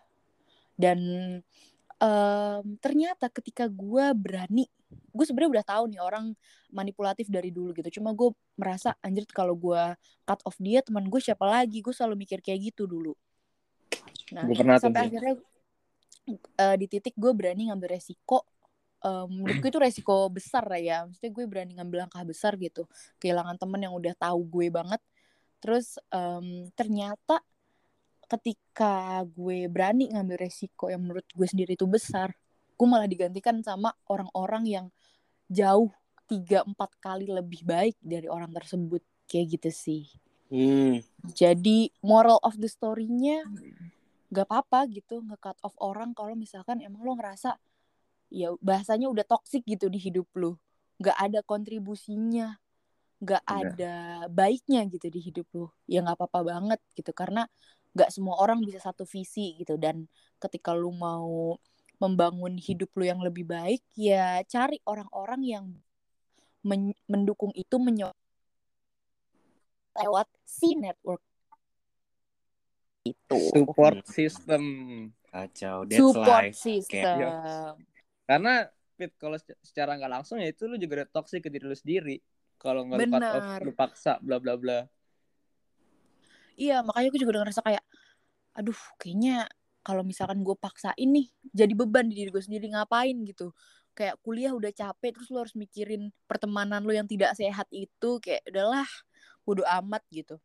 Dan 0.75 0.99
em, 2.03 2.65
ternyata 2.83 3.31
ketika 3.31 3.71
gue 3.71 4.05
berani 4.19 4.67
gue 5.15 5.25
sebenarnya 5.25 5.63
udah 5.63 5.67
tahu 5.79 5.85
nih 5.95 6.01
orang 6.03 6.35
manipulatif 6.75 7.31
dari 7.31 7.55
dulu 7.55 7.71
gitu. 7.79 8.03
Cuma 8.03 8.11
gue 8.11 8.35
merasa 8.59 8.99
anjir 8.99 9.23
kalau 9.31 9.55
gue 9.55 9.95
cut 10.27 10.43
off 10.43 10.59
dia 10.59 10.83
teman 10.83 11.07
gue 11.07 11.23
siapa 11.23 11.47
lagi? 11.47 11.79
Gue 11.79 11.95
selalu 11.95 12.27
mikir 12.27 12.43
kayak 12.43 12.75
gitu 12.75 12.91
dulu 12.91 13.15
nah 14.31 14.47
Gua 14.47 14.57
pernah 14.57 14.77
sampai 14.79 15.11
akhirnya 15.11 15.35
eh, 16.31 16.77
di 16.79 16.87
titik 16.87 17.19
gue 17.19 17.33
berani 17.35 17.73
ngambil 17.73 17.99
resiko 17.99 18.47
em, 19.03 19.29
menurut 19.29 19.59
gue 19.59 19.71
itu 19.71 19.81
resiko 19.83 20.17
besar 20.31 20.65
lah 20.71 20.79
ya. 20.81 21.05
Maksudnya 21.05 21.33
gue 21.35 21.45
berani 21.51 21.73
ngambil 21.77 21.99
langkah 22.07 22.23
besar 22.23 22.55
gitu. 22.57 22.87
Kehilangan 23.19 23.59
temen 23.59 23.81
yang 23.83 23.95
udah 23.95 24.15
tahu 24.15 24.41
gue 24.47 24.67
banget. 24.71 25.03
Terus 25.59 25.99
em, 26.11 26.71
ternyata 26.79 27.43
ketika 28.31 29.21
gue 29.29 29.69
berani 29.69 30.09
ngambil 30.15 30.49
resiko 30.49 30.89
yang 30.89 31.05
menurut 31.05 31.27
gue 31.29 31.45
sendiri 31.45 31.77
itu 31.77 31.85
besar 31.85 32.33
gue 32.73 32.89
malah 32.89 33.07
digantikan 33.07 33.61
sama 33.61 33.93
orang-orang 34.09 34.65
yang 34.67 34.87
jauh 35.47 35.93
tiga 36.27 36.65
empat 36.65 36.97
kali 36.99 37.29
lebih 37.29 37.63
baik 37.63 37.95
dari 38.01 38.27
orang 38.27 38.51
tersebut. 38.51 39.05
Kayak 39.29 39.61
gitu 39.61 39.71
sih. 39.71 40.05
Hmm. 40.53 41.01
jadi 41.33 41.89
moral 42.05 42.37
of 42.45 42.61
the 42.61 42.69
story-nya 42.69 43.41
gak 44.33 44.49
apa-apa 44.49 44.89
gitu 44.89 45.21
nge-cut 45.21 45.61
off 45.61 45.77
orang 45.77 46.17
kalau 46.17 46.33
misalkan 46.33 46.81
emang 46.81 47.05
lo 47.05 47.13
ngerasa 47.21 47.61
ya 48.33 48.57
bahasanya 48.65 49.13
udah 49.13 49.29
toxic 49.29 49.61
gitu 49.69 49.93
di 49.93 50.01
hidup 50.01 50.25
lo. 50.41 50.57
Gak 50.97 51.17
ada 51.21 51.45
kontribusinya 51.45 52.57
gak 53.23 53.45
Bener. 53.47 53.77
ada 53.77 53.95
baiknya 54.33 54.89
gitu 54.89 55.07
di 55.13 55.21
hidup 55.21 55.47
lo. 55.53 55.77
Ya 55.85 56.01
nggak 56.01 56.17
apa-apa 56.17 56.41
banget 56.49 56.81
gitu 56.97 57.13
karena 57.13 57.45
gak 57.93 58.09
semua 58.09 58.41
orang 58.41 58.65
bisa 58.65 58.81
satu 58.81 59.05
visi 59.05 59.61
gitu. 59.61 59.77
Dan 59.77 60.09
ketika 60.41 60.73
lo 60.73 60.91
mau 60.97 61.61
membangun 62.01 62.57
hidup 62.59 62.91
lo 62.99 63.05
yang 63.07 63.21
lebih 63.23 63.47
baik 63.47 63.85
ya 63.95 64.43
cari 64.49 64.83
orang-orang 64.89 65.41
yang 65.47 65.65
men- 66.67 66.99
mendukung 67.07 67.55
itu 67.55 67.79
menyo 67.79 68.11
lewat 69.95 70.27
si 70.43 70.75
network 70.75 71.23
itu 73.03 73.39
Support 73.51 74.03
Hmm. 74.03 74.11
system. 74.11 74.63
Kacau. 75.33 75.89
That's 75.89 75.99
support 75.99 76.53
life. 76.53 76.57
system 76.57 77.17
Karena 78.29 78.69
Fit 78.93 79.13
kalau 79.17 79.41
se- 79.41 79.57
secara 79.65 79.97
nggak 79.97 80.13
langsung 80.21 80.37
ya 80.37 80.53
itu 80.53 80.69
lu 80.69 80.77
juga 80.77 81.03
udah 81.03 81.09
toxic 81.11 81.43
ke 81.43 81.51
diri 81.51 81.65
lu 81.65 81.75
sendiri. 81.75 82.21
Kalau 82.61 82.85
nggak 82.87 82.99
lu 83.01 83.19
lu 83.67 83.73
paksa 83.73 84.21
bla 84.21 84.37
bla 84.39 84.55
bla. 84.55 84.87
Iya, 86.53 86.85
makanya 86.85 87.09
aku 87.09 87.19
juga 87.19 87.31
udah 87.35 87.43
ngerasa 87.49 87.63
kayak, 87.65 87.85
aduh, 88.53 88.77
kayaknya 89.01 89.49
kalau 89.81 90.05
misalkan 90.05 90.45
gue 90.45 90.53
paksain 90.55 91.09
nih, 91.09 91.27
jadi 91.51 91.73
beban 91.73 92.07
di 92.07 92.15
diri 92.23 92.31
gue 92.31 92.45
sendiri 92.45 92.71
ngapain 92.71 93.17
gitu. 93.25 93.57
Kayak 93.97 94.21
kuliah 94.21 94.53
udah 94.53 94.69
capek, 94.71 95.17
terus 95.17 95.33
lo 95.33 95.43
harus 95.43 95.57
mikirin 95.57 96.13
pertemanan 96.29 96.85
lo 96.85 96.93
yang 96.93 97.09
tidak 97.09 97.33
sehat 97.35 97.67
itu, 97.73 98.21
kayak 98.21 98.45
udahlah, 98.47 98.87
bodo 99.43 99.65
amat 99.65 100.05
gitu. 100.13 100.37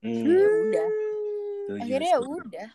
Hmm. 0.00 0.24
Ya 0.24 0.48
udah, 0.50 0.88
Akhirnya 1.82 2.10
ya 2.16 2.20
udah, 2.20 2.68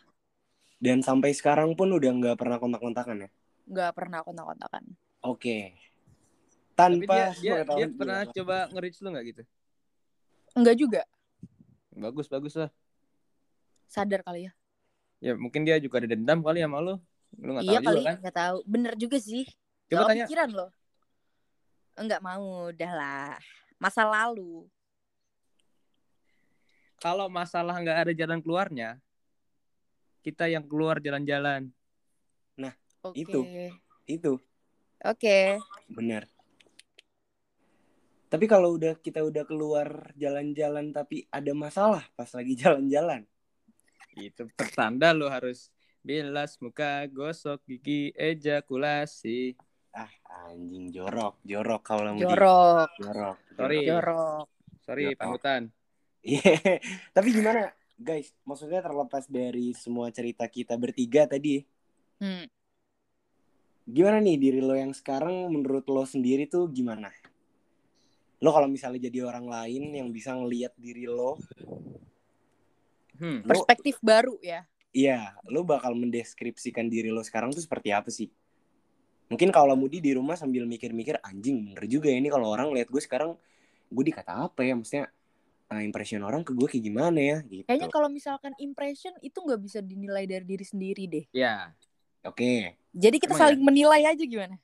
Dan 0.85 0.97
sampai 1.07 1.31
sekarang 1.37 1.73
pun 1.77 1.89
udah 1.97 2.11
nggak 2.19 2.35
pernah 2.41 2.57
kontak-kontakan 2.61 3.25
ya? 3.25 3.29
nggak 3.71 3.91
pernah 3.97 4.19
kontak-kontakan. 4.25 4.83
Oke. 5.21 5.77
Tapi 6.77 7.05
Tanpa 7.07 7.13
dia 7.13 7.25
dia, 7.41 7.55
dia 7.75 7.85
sepengetahuan 7.85 7.91
pernah 7.97 8.19
gue. 8.21 8.33
coba 8.37 8.55
nge-reach 8.71 8.99
lu 9.03 9.09
nggak 9.13 9.25
gitu? 9.29 9.41
Enggak 10.57 10.75
juga, 10.81 11.01
Bagus 11.97 12.27
bagus 12.29 12.53
lah. 12.55 12.69
sadar 13.87 14.21
kali 14.23 14.47
ya. 14.47 14.51
Ya 15.25 15.33
mungkin 15.33 15.65
dia 15.65 15.77
juga 15.81 15.97
ada 16.01 16.09
dendam 16.13 16.39
kali 16.45 16.61
sama 16.61 16.77
lu. 16.85 16.93
Lu 17.41 17.49
nggak 17.57 17.65
iya 17.65 17.79
tahu 17.79 17.85
kali, 17.87 18.01
juga 18.01 18.07
kan? 18.07 18.15
nggak 18.21 18.35
tahu. 18.41 18.57
Bener 18.69 18.93
juga 19.01 19.17
sih. 19.19 19.45
Coba 19.89 20.03
tanya. 20.09 20.25
pikiran 20.27 20.49
lo. 20.53 20.67
Enggak 21.97 22.21
mau, 22.21 22.69
udah 22.69 22.91
lah. 22.93 23.33
Masa 23.81 24.05
lalu. 24.05 24.69
Kalau 26.97 27.29
masalah 27.29 27.77
nggak 27.77 27.99
ada 28.07 28.13
jalan 28.13 28.39
keluarnya, 28.41 28.97
kita 30.25 30.49
yang 30.49 30.65
keluar 30.65 30.97
jalan-jalan. 30.97 31.69
Oke. 33.05 33.23
Itu. 33.23 33.41
Itu. 34.07 34.33
Oke. 35.05 35.61
Benar. 35.87 36.27
Tapi 38.27 38.45
kalau 38.49 38.75
udah 38.75 38.99
kita 38.99 39.23
udah 39.23 39.47
keluar 39.47 40.11
jalan-jalan 40.19 40.91
tapi 40.91 41.23
ada 41.31 41.55
masalah 41.55 42.03
pas 42.17 42.27
lagi 42.35 42.57
jalan-jalan. 42.61 43.23
Itu 44.17 44.49
pertanda 44.57 45.13
lu 45.13 45.29
harus 45.31 45.71
bilas 46.03 46.59
muka, 46.59 47.05
gosok 47.07 47.63
gigi, 47.67 48.11
ejakulasi. 48.17 49.55
Ah, 49.95 50.11
anjing 50.49 50.91
jorok, 50.91 51.39
jorok 51.47 51.81
kalau 51.85 52.11
mau 52.15 52.21
Jorok, 52.21 52.89
jorok. 52.99 53.37
Sorry. 53.55 53.81
jorok. 53.87 54.45
Sorry, 54.87 55.03
Jorok. 55.11 55.19
panutan. 55.19 55.61
Iya. 56.21 56.41
Tapi 57.15 57.27
gimana, 57.31 57.71
guys? 57.95 58.33
Maksudnya 58.43 58.81
terlepas 58.81 59.25
dari 59.25 59.73
semua 59.73 60.09
cerita 60.09 60.45
kita 60.47 60.75
bertiga 60.75 61.25
tadi, 61.25 61.63
Hmm. 62.17 62.49
gimana 63.85 64.17
nih 64.17 64.41
diri 64.41 64.59
lo 64.59 64.73
yang 64.73 64.89
sekarang 64.89 65.53
menurut 65.53 65.85
lo 65.85 66.01
sendiri 66.01 66.49
tuh 66.49 66.65
gimana? 66.67 67.13
Lo 68.41 68.49
kalau 68.49 68.65
misalnya 68.65 69.05
jadi 69.05 69.21
orang 69.21 69.45
lain 69.45 69.93
yang 69.93 70.09
bisa 70.09 70.33
ngelihat 70.33 70.73
diri 70.75 71.05
lo, 71.05 71.37
Hmm. 73.17 73.41
lo 73.41 73.49
Perspektif 73.49 73.97
baru 74.01 74.37
ya. 74.41 74.65
iya, 74.91 75.37
lo 75.45 75.61
bakal 75.61 75.93
mendeskripsikan 75.93 76.89
diri 76.89 77.09
lo 77.09 77.21
sekarang 77.21 77.49
tuh 77.49 77.61
seperti 77.61 77.93
apa 77.93 78.09
sih? 78.09 78.29
Mungkin 79.27 79.51
kalau 79.51 79.75
Mudi 79.75 79.99
di 79.99 80.13
rumah 80.15 80.37
sambil 80.39 80.63
mikir-mikir 80.65 81.19
anjing 81.21 81.69
bener 81.73 81.83
juga 81.85 82.07
ya 82.07 82.17
ini 82.17 82.31
kalau 82.31 82.47
orang 82.47 82.71
lihat 82.71 82.87
gue 82.87 83.01
sekarang 83.03 83.35
gue 83.87 84.03
dikata 84.03 84.47
apa 84.47 84.63
ya 84.63 84.73
maksudnya 84.73 85.11
eh, 85.67 85.83
impression 85.83 86.23
orang 86.23 86.47
ke 86.47 86.55
gue 86.55 86.67
kayak 86.67 86.83
gimana 86.83 87.19
ya 87.19 87.37
gitu. 87.43 87.67
Kayaknya 87.67 87.89
kalau 87.91 88.07
misalkan 88.07 88.55
impression 88.59 89.11
itu 89.19 89.37
nggak 89.39 89.59
bisa 89.59 89.79
dinilai 89.83 90.23
dari 90.23 90.45
diri 90.47 90.65
sendiri 90.65 91.03
deh. 91.07 91.25
Ya, 91.35 91.75
Oke. 92.27 92.75
Jadi 92.91 93.17
kita 93.23 93.31
Emang 93.31 93.39
saling 93.39 93.61
menilai 93.63 94.03
aja 94.03 94.23
gimana? 94.25 94.55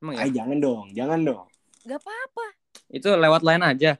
emang 0.00 0.14
ya. 0.16 0.24
Ah 0.24 0.30
jangan 0.32 0.58
dong, 0.60 0.86
jangan 0.92 1.20
dong. 1.20 1.46
Gak 1.84 2.00
apa-apa. 2.00 2.46
Itu 2.88 3.08
lewat 3.12 3.44
line 3.44 3.64
aja. 3.64 3.92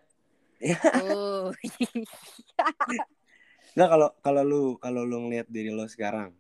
Oh. 1.05 1.53
Nggak 3.75 3.89
kalau 3.91 4.09
kalau 4.23 4.43
lu 4.47 4.63
kalau 4.79 5.03
lu 5.03 5.27
ngelihat 5.27 5.51
diri 5.51 5.75
lo 5.75 5.85
sekarang 5.91 6.31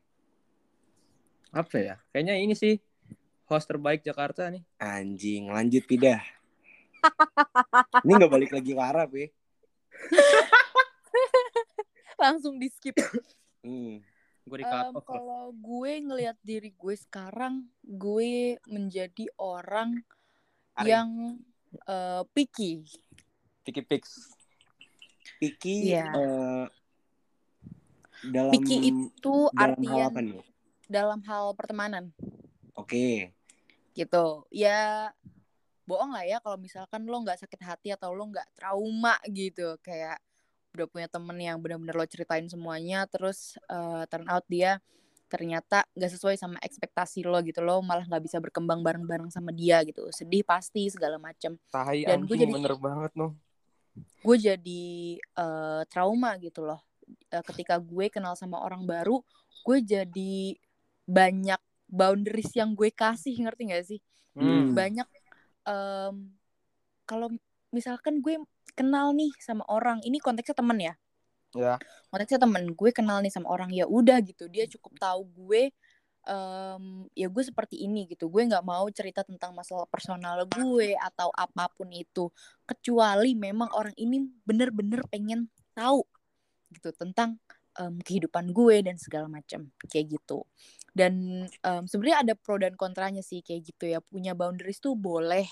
Apa 1.50 1.76
ya? 1.82 1.94
Kayaknya 2.14 2.34
ini 2.40 2.54
sih 2.54 2.78
host 3.46 3.68
terbaik 3.68 4.00
Jakarta 4.00 4.48
nih. 4.48 4.62
anjing 4.78 5.50
lanjut 5.50 5.84
pidah. 5.84 6.22
ini 8.06 8.12
nggak 8.16 8.32
balik 8.32 8.50
lagi 8.54 8.70
ke 8.72 8.80
Arab 8.80 9.10
ya. 9.12 9.28
Langsung 12.22 12.58
di 12.58 12.68
skip. 12.70 12.94
Hmm. 13.64 14.02
Gue 14.44 14.60
di 14.60 14.64
loh. 14.68 15.00
kalau 15.00 15.44
gue 15.56 15.92
ngelihat 16.04 16.36
diri 16.44 16.76
gue 16.76 16.94
sekarang, 17.00 17.64
gue 17.80 18.60
menjadi 18.68 19.24
orang 19.40 20.04
Ari. 20.76 20.92
yang 20.92 21.40
eh, 21.88 22.22
picky. 22.36 22.84
Tiki 23.64 23.80
Pix. 23.80 24.28
Piki 25.40 25.96
Iya. 25.96 26.12
eh, 26.12 26.64
dalam 28.28 28.52
Picky 28.52 28.76
itu 28.92 29.36
dalam 29.52 29.56
hal 29.56 29.72
artian 29.72 30.08
apa 30.12 30.20
nih? 30.20 30.44
dalam 30.84 31.20
hal 31.24 31.44
pertemanan. 31.56 32.04
Oke. 32.76 33.32
gitu 33.94 34.42
ya 34.50 35.14
bohong 35.84 36.16
lah 36.16 36.24
ya 36.24 36.40
kalau 36.40 36.56
misalkan 36.56 37.04
lo 37.04 37.20
nggak 37.20 37.44
sakit 37.44 37.60
hati 37.60 37.88
atau 37.92 38.12
lo 38.16 38.24
nggak 38.28 38.56
trauma 38.56 39.16
gitu. 39.28 39.76
Kayak 39.84 40.20
udah 40.74 40.86
punya 40.90 41.06
temen 41.06 41.38
yang 41.38 41.62
benar-benar 41.62 41.94
lo 41.94 42.06
ceritain 42.08 42.44
semuanya 42.50 43.06
terus 43.06 43.54
eh, 43.70 44.02
turn 44.10 44.26
out 44.26 44.42
dia 44.50 44.82
ternyata 45.30 45.82
nggak 45.94 46.10
sesuai 46.14 46.36
sama 46.38 46.58
ekspektasi 46.62 47.26
lo 47.26 47.38
gitu 47.42 47.58
lo 47.62 47.78
malah 47.82 48.06
nggak 48.06 48.22
bisa 48.22 48.38
berkembang 48.42 48.82
bareng-bareng 48.82 49.30
sama 49.30 49.50
dia 49.54 49.80
gitu. 49.86 50.08
Sedih 50.10 50.42
pasti 50.42 50.90
segala 50.90 51.18
macem. 51.18 51.54
Dan 52.06 52.26
gue 52.26 52.36
jadi- 52.38 52.54
bener 52.54 52.74
banget 52.78 53.12
noh. 53.14 53.32
gue 53.94 54.36
jadi 54.40 54.84
eh, 55.22 55.82
trauma 55.86 56.34
gitu 56.42 56.66
loh. 56.66 56.82
Eh, 57.30 57.44
ketika 57.46 57.78
gue 57.78 58.10
kenal 58.10 58.34
sama 58.34 58.58
orang 58.58 58.82
baru 58.82 59.22
gue 59.64 59.78
jadi 59.80 60.58
banyak 61.08 61.60
boundaries 61.88 62.52
yang 62.56 62.72
gue 62.74 62.90
kasih 62.90 63.36
ngerti 63.44 63.62
gak 63.70 63.86
sih? 63.86 64.00
Hmm. 64.34 64.74
banyak 64.74 65.06
em, 65.68 66.32
kalau 67.08 67.28
misalkan 67.74 68.20
gue 68.24 68.40
kenal 68.78 69.12
nih 69.12 69.30
sama 69.42 69.64
orang 69.68 70.00
ini 70.06 70.18
konteksnya 70.22 70.56
temen 70.56 70.78
ya? 70.80 70.94
Ya. 71.54 71.78
konteksnya 72.10 72.42
temen 72.42 72.74
gue 72.74 72.90
kenal 72.90 73.22
nih 73.22 73.30
sama 73.30 73.46
orang 73.46 73.70
ya 73.70 73.86
udah 73.86 74.18
gitu 74.26 74.50
dia 74.50 74.66
cukup 74.66 74.98
tahu 74.98 75.22
gue 75.38 75.70
em, 76.24 76.84
ya 77.12 77.26
gue 77.28 77.42
seperti 77.44 77.84
ini 77.84 78.08
gitu. 78.10 78.28
Gue 78.32 78.48
nggak 78.48 78.64
mau 78.64 78.88
cerita 78.90 79.22
tentang 79.22 79.52
masalah 79.52 79.86
personal 79.88 80.40
gue 80.48 80.96
atau 80.98 81.28
apa 81.36 81.68
pun 81.72 81.88
itu. 81.92 82.32
Kecuali 82.64 83.36
memang 83.36 83.70
orang 83.76 83.94
ini 84.00 84.24
bener-bener 84.44 85.04
pengen 85.08 85.48
tahu 85.76 86.02
gitu 86.72 86.90
tentang 86.96 87.38
em, 87.78 87.98
kehidupan 88.02 88.50
gue 88.54 88.82
dan 88.86 88.96
segala 88.98 89.26
macam 89.26 89.70
kayak 89.90 90.18
gitu 90.18 90.46
dan 90.94 91.44
em, 91.50 91.84
sebenarnya 91.90 92.18
ada 92.22 92.34
pro 92.38 92.58
dan 92.58 92.74
kontranya 92.78 93.22
sih 93.22 93.42
kayak 93.42 93.62
gitu 93.74 93.84
ya 93.90 93.98
punya 94.02 94.32
boundaries 94.34 94.78
tuh 94.78 94.94
boleh 94.94 95.46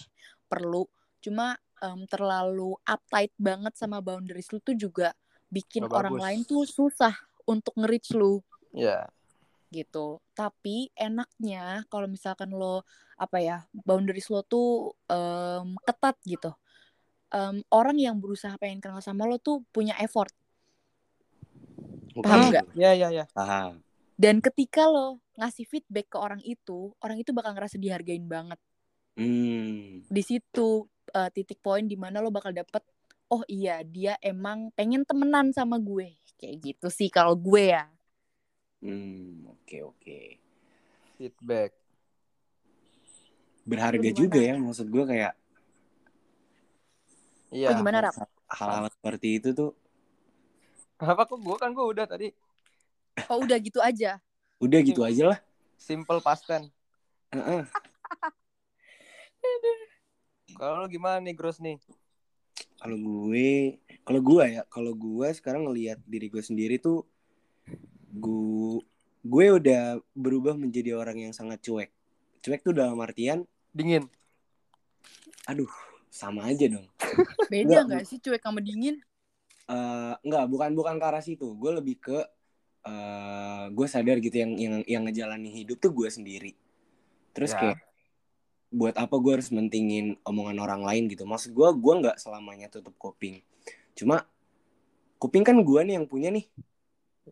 perlu 0.47 0.87
cuma 1.23 1.59
em, 1.83 2.07
terlalu 2.07 2.79
uptight 2.87 3.35
banget 3.39 3.75
sama 3.75 3.99
boundaries 3.99 4.51
lu 4.55 4.63
tuh 4.63 4.75
juga 4.79 5.15
bikin 5.53 5.85
orang 5.91 6.17
bagus. 6.17 6.25
lain 6.25 6.41
tuh 6.49 6.63
susah 6.65 7.15
untuk 7.47 7.75
nge-reach 7.79 8.15
lu 8.17 8.41
Ya. 8.73 9.05
gitu. 9.69 10.21
Tapi 10.33 10.89
enaknya 10.97 11.85
kalau 11.93 12.09
misalkan 12.09 12.53
lo 12.53 12.85
apa 13.17 13.41
ya 13.41 13.57
boundaries 13.85 14.29
lo 14.33 14.41
tuh 14.45 14.97
em, 15.09 15.77
ketat 15.85 16.17
gitu. 16.25 16.53
Em, 17.33 17.65
orang 17.73 17.97
yang 17.97 18.17
berusaha 18.21 18.53
pengen 18.61 18.81
kenal 18.85 19.01
sama 19.01 19.25
lo 19.29 19.41
tuh 19.41 19.65
punya 19.73 19.97
effort. 20.01 20.33
Paham 22.21 22.53
nggak? 22.53 22.67
Ya 22.77 22.93
ya 22.93 23.09
ya. 23.09 23.25
Paham. 23.33 23.81
Dan 24.13 24.45
ketika 24.45 24.85
lo 24.87 25.25
ngasih 25.41 25.65
feedback 25.65 26.13
ke 26.13 26.19
orang 26.21 26.45
itu 26.45 26.93
orang 27.01 27.17
itu 27.17 27.33
bakal 27.33 27.57
ngerasa 27.57 27.81
dihargain 27.81 28.29
banget 28.29 28.61
Hmm. 29.13 30.01
di 30.09 30.23
situ 30.25 30.89
eh, 31.13 31.29
titik 31.33 31.61
poin 31.61 31.85
di 31.85 32.01
mana 32.01 32.25
lo 32.25 32.33
bakal 32.33 32.49
dapet 32.49 32.81
oh 33.29 33.45
iya 33.45 33.85
dia 33.85 34.17
emang 34.25 34.73
pengen 34.73 35.05
temenan 35.05 35.53
sama 35.53 35.77
gue 35.77 36.17
kayak 36.41 36.57
gitu 36.65 36.89
sih 36.89 37.13
kalau 37.13 37.37
gue 37.37 37.77
ya 37.77 37.89
Hmm, 38.83 39.47
oke 39.47 39.77
oke. 39.95 40.19
Feedback. 41.15 41.71
Berharga 43.63 44.11
juga 44.11 44.43
ya 44.43 44.59
maksud 44.59 44.91
gue 44.91 45.05
kayak 45.07 45.33
Iya. 47.53 47.69
Oh, 47.69 47.79
gimana, 47.79 48.09
Rap? 48.09 48.17
hal-hal 48.49 48.89
seperti 48.91 49.29
itu 49.39 49.53
tuh 49.53 49.77
Apa 51.03 51.27
kok 51.27 51.43
gue 51.43 51.57
kan 51.59 51.75
gue 51.75 51.83
udah 51.83 52.07
tadi 52.07 52.31
oh 53.29 53.43
udah 53.43 53.59
gitu 53.59 53.83
aja 53.83 54.23
udah 54.63 54.79
gitu 54.87 55.03
aja 55.03 55.35
lah. 55.35 55.39
simple 55.75 56.23
past 56.23 56.47
tense. 56.47 56.71
Kalau 60.55 60.85
lu 60.85 60.87
gimana 60.87 61.19
nih 61.19 61.35
Gross 61.35 61.59
nih? 61.59 61.83
Kalau 62.79 62.95
gue, 62.95 63.79
kalau 64.07 64.21
gue 64.23 64.45
ya, 64.47 64.63
kalau 64.71 64.93
gue 64.95 65.29
sekarang 65.35 65.67
ngelihat 65.67 65.99
diri 66.07 66.31
gue 66.31 66.43
sendiri 66.45 66.79
tuh, 66.79 67.03
gue, 68.15 68.79
gue 69.27 69.47
udah 69.59 69.99
berubah 70.15 70.55
menjadi 70.55 70.95
orang 70.95 71.27
yang 71.27 71.33
sangat 71.35 71.59
cuek. 71.65 71.91
Cuek 72.43 72.63
tuh 72.63 72.75
dalam 72.75 73.01
artian, 73.03 73.43
Dingin. 73.75 74.07
aduh, 75.49 75.71
sama 76.13 76.47
aja 76.47 76.71
dong. 76.71 76.87
beda 77.51 77.83
nggak 77.89 78.07
sih 78.07 78.23
cuek 78.23 78.43
sama 78.43 78.63
dingin 78.63 79.03
Eh 79.73 80.15
enggak, 80.21 80.45
bukan 80.53 80.71
bukan 80.77 80.95
ke 81.01 81.05
arah 81.09 81.25
situ. 81.25 81.57
Gue 81.57 81.73
lebih 81.81 81.97
ke, 81.97 82.19
eh 82.85 83.65
gue 83.73 83.87
sadar 83.89 84.21
gitu 84.21 84.37
yang 84.37 84.53
yang 84.61 84.75
yang 84.85 85.03
ngejalanin 85.09 85.49
hidup 85.53 85.81
tuh 85.81 85.93
gue 85.97 86.09
sendiri. 86.13 86.53
Terus 87.33 87.57
Ya. 87.57 87.59
kayak 87.61 87.79
buat 88.73 88.97
apa 88.97 89.17
gue 89.21 89.33
harus 89.41 89.49
mentingin 89.53 90.17
omongan 90.25 90.59
orang 90.61 90.83
lain 90.85 91.09
gitu. 91.09 91.25
Maksud 91.25 91.53
gue, 91.57 91.69
gue 91.77 91.95
nggak 92.05 92.17
selamanya 92.21 92.69
tutup 92.73 92.97
kuping. 93.01 93.41
Cuma 93.97 94.25
kuping 95.17 95.45
kan 95.47 95.57
gue 95.63 95.81
nih 95.87 95.95
yang 96.03 96.07
punya 96.11 96.35
nih. 96.35 96.47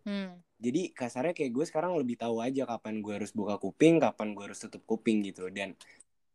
hmm. 0.06 0.38
jadi 0.62 0.94
kasarnya 0.94 1.34
kayak 1.34 1.50
gue 1.50 1.64
sekarang 1.66 1.98
lebih 1.98 2.14
tahu 2.14 2.38
aja 2.38 2.62
kapan 2.62 3.02
gue 3.02 3.10
harus 3.18 3.34
buka 3.34 3.58
kuping 3.58 3.98
kapan 3.98 4.38
gue 4.38 4.44
harus 4.46 4.62
tutup 4.62 4.86
kuping 4.86 5.18
gitu 5.26 5.50
dan 5.50 5.74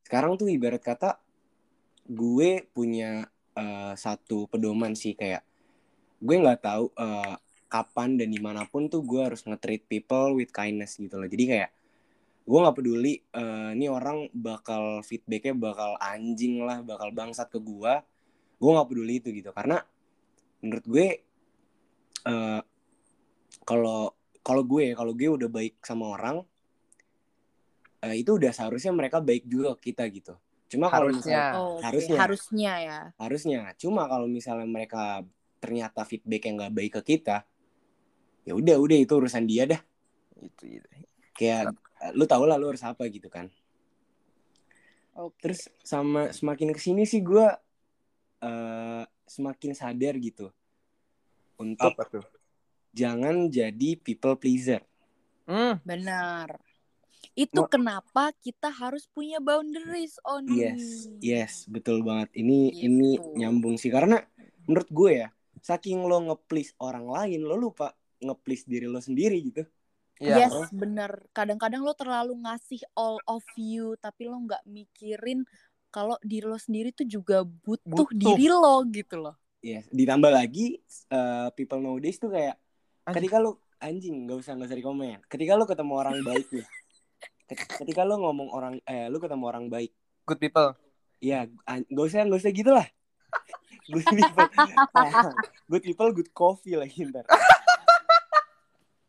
sekarang 0.04 0.36
tuh 0.36 0.52
ibarat 0.52 0.84
kata 0.84 1.16
gue 2.04 2.68
punya 2.76 3.32
eh, 3.56 3.94
satu 3.96 4.52
pedoman 4.52 4.92
sih 4.92 5.16
kayak 5.16 5.40
gue 6.26 6.36
nggak 6.42 6.62
tahu 6.66 6.86
eh, 6.98 7.36
kapan 7.70 8.18
dan 8.18 8.30
di 8.34 8.42
mana 8.42 8.66
pun 8.66 8.90
tuh 8.90 9.06
gue 9.06 9.22
harus 9.22 9.46
nge-treat 9.46 9.86
people 9.86 10.34
with 10.38 10.50
kindness 10.50 10.98
gitu 10.98 11.22
loh. 11.22 11.30
Jadi 11.30 11.44
kayak 11.46 11.70
gue 12.46 12.60
nggak 12.62 12.76
peduli 12.78 13.14
eh, 13.22 13.70
ini 13.78 13.86
orang 13.86 14.30
bakal 14.34 15.06
feedbacknya 15.06 15.54
bakal 15.54 15.98
anjing 16.02 16.66
lah 16.66 16.82
bakal 16.82 17.14
bangsat 17.14 17.48
ke 17.54 17.62
gue. 17.62 17.94
Gue 18.58 18.70
nggak 18.74 18.90
peduli 18.90 19.22
itu 19.22 19.30
gitu. 19.30 19.54
Karena 19.54 19.78
menurut 20.66 20.86
gue 20.90 21.08
eh, 22.26 22.62
kalau 23.66 24.14
kalau 24.46 24.62
gue 24.66 24.94
kalau 24.98 25.14
gue 25.14 25.30
udah 25.30 25.50
baik 25.50 25.82
sama 25.86 26.18
orang 26.18 26.42
eh, 28.06 28.16
itu 28.22 28.38
udah 28.38 28.54
seharusnya 28.54 28.94
mereka 28.94 29.22
baik 29.22 29.46
juga 29.46 29.78
ke 29.78 29.94
kita 29.94 30.06
gitu. 30.10 30.34
Cuma 30.70 30.90
kalau 30.90 31.14
misalnya 31.14 31.54
Harusnya. 31.54 31.62
oh, 31.62 31.78
harusnya. 31.82 32.18
harusnya 32.18 32.74
ya. 32.82 33.00
Harusnya. 33.22 33.60
Cuma 33.78 34.10
kalau 34.10 34.26
misalnya 34.26 34.66
mereka 34.66 35.22
ternyata 35.66 36.06
feedback 36.06 36.46
yang 36.46 36.62
nggak 36.62 36.76
baik 36.78 36.92
ke 37.02 37.18
kita 37.18 37.42
ya 38.46 38.54
udah 38.54 38.78
udah 38.78 38.98
itu 39.02 39.14
urusan 39.18 39.50
dia 39.50 39.66
dah 39.66 39.82
Itu, 40.38 40.78
itu. 40.78 40.88
kayak 41.34 41.74
eh, 42.06 42.12
lu 42.14 42.30
tau 42.30 42.46
lah 42.46 42.62
lu 42.62 42.70
harus 42.70 42.86
apa 42.86 43.02
gitu 43.10 43.26
kan 43.26 43.50
oke 45.18 45.34
terus 45.42 45.66
sama 45.82 46.30
semakin 46.30 46.70
ke 46.70 46.78
sini 46.78 47.10
sih 47.10 47.26
gue 47.26 47.50
eh 48.46 49.04
semakin 49.26 49.74
sadar 49.74 50.14
gitu 50.22 50.54
untuk 51.58 51.98
Apa 51.98 52.06
tuh? 52.06 52.26
jangan 52.94 53.50
jadi 53.50 53.98
people 53.98 54.38
pleaser 54.38 54.86
Hmm. 55.50 55.82
benar 55.82 56.62
itu 57.34 57.58
Mo- 57.58 57.70
kenapa 57.70 58.34
kita 58.42 58.70
harus 58.70 59.10
punya 59.10 59.42
boundaries 59.42 60.22
Oni 60.26 60.62
Yes, 60.62 61.10
yes, 61.22 61.54
betul 61.66 62.06
banget. 62.06 62.30
Ini 62.38 62.70
Gitu. 62.70 62.86
ini 62.86 63.10
nyambung 63.34 63.82
sih 63.82 63.90
karena 63.90 64.22
menurut 64.66 64.90
gue 64.94 65.12
ya, 65.26 65.30
saking 65.66 66.06
lo 66.06 66.22
nge-please 66.22 66.78
orang 66.78 67.10
lain, 67.10 67.42
lo 67.42 67.58
lupa 67.58 67.90
nge-please 68.22 68.70
diri 68.70 68.86
lo 68.86 69.02
sendiri 69.02 69.42
gitu. 69.42 69.66
Iya. 70.16 70.48
yes 70.48 70.72
bener 70.72 71.28
kadang-kadang 71.36 71.84
lo 71.84 71.92
terlalu 71.92 72.40
ngasih 72.40 72.80
all 72.96 73.20
of 73.28 73.44
you 73.60 74.00
tapi 74.00 74.32
lo 74.32 74.40
nggak 74.40 74.64
mikirin 74.64 75.44
kalau 75.92 76.16
diri 76.24 76.48
lo 76.48 76.56
sendiri 76.56 76.96
tuh 76.96 77.04
juga 77.04 77.44
butuh, 77.44 77.84
Butuh. 77.84 78.16
diri 78.16 78.48
lo 78.48 78.80
gitu 78.88 79.20
loh 79.20 79.36
Yes, 79.60 79.84
ditambah 79.92 80.32
lagi 80.32 80.80
eh, 81.10 81.48
people 81.52 81.84
nowadays 81.84 82.16
tuh 82.16 82.32
kayak 82.32 82.56
Anjing. 83.04 83.16
ketika 83.18 83.44
lo 83.44 83.60
anjing 83.76 84.16
nggak 84.24 84.38
usah 84.40 84.54
nggak 84.56 84.70
usah 84.70 84.78
dikomen. 84.78 85.20
Ketika 85.26 85.58
lo 85.58 85.66
ketemu 85.66 85.94
orang 85.98 86.16
baik 86.22 86.48
ket- 87.50 87.72
ketika 87.76 88.08
lo 88.08 88.16
ngomong 88.16 88.54
orang 88.54 88.78
eh 88.86 89.10
lo 89.10 89.18
ketemu 89.18 89.44
orang 89.44 89.66
baik, 89.68 89.90
Good 90.24 90.40
people. 90.40 90.78
ya 91.20 91.44
an- 91.66 91.84
nggak 91.90 92.06
usah 92.08 92.24
nggak 92.24 92.40
usah 92.40 92.54
gitu 92.54 92.72
lah. 92.72 92.88
Good 93.86 94.06
people, 94.06 94.48
good 95.72 95.84
people, 95.84 96.10
good 96.12 96.32
coffee 96.32 96.76
lagi 96.76 97.06
ntar. 97.06 97.26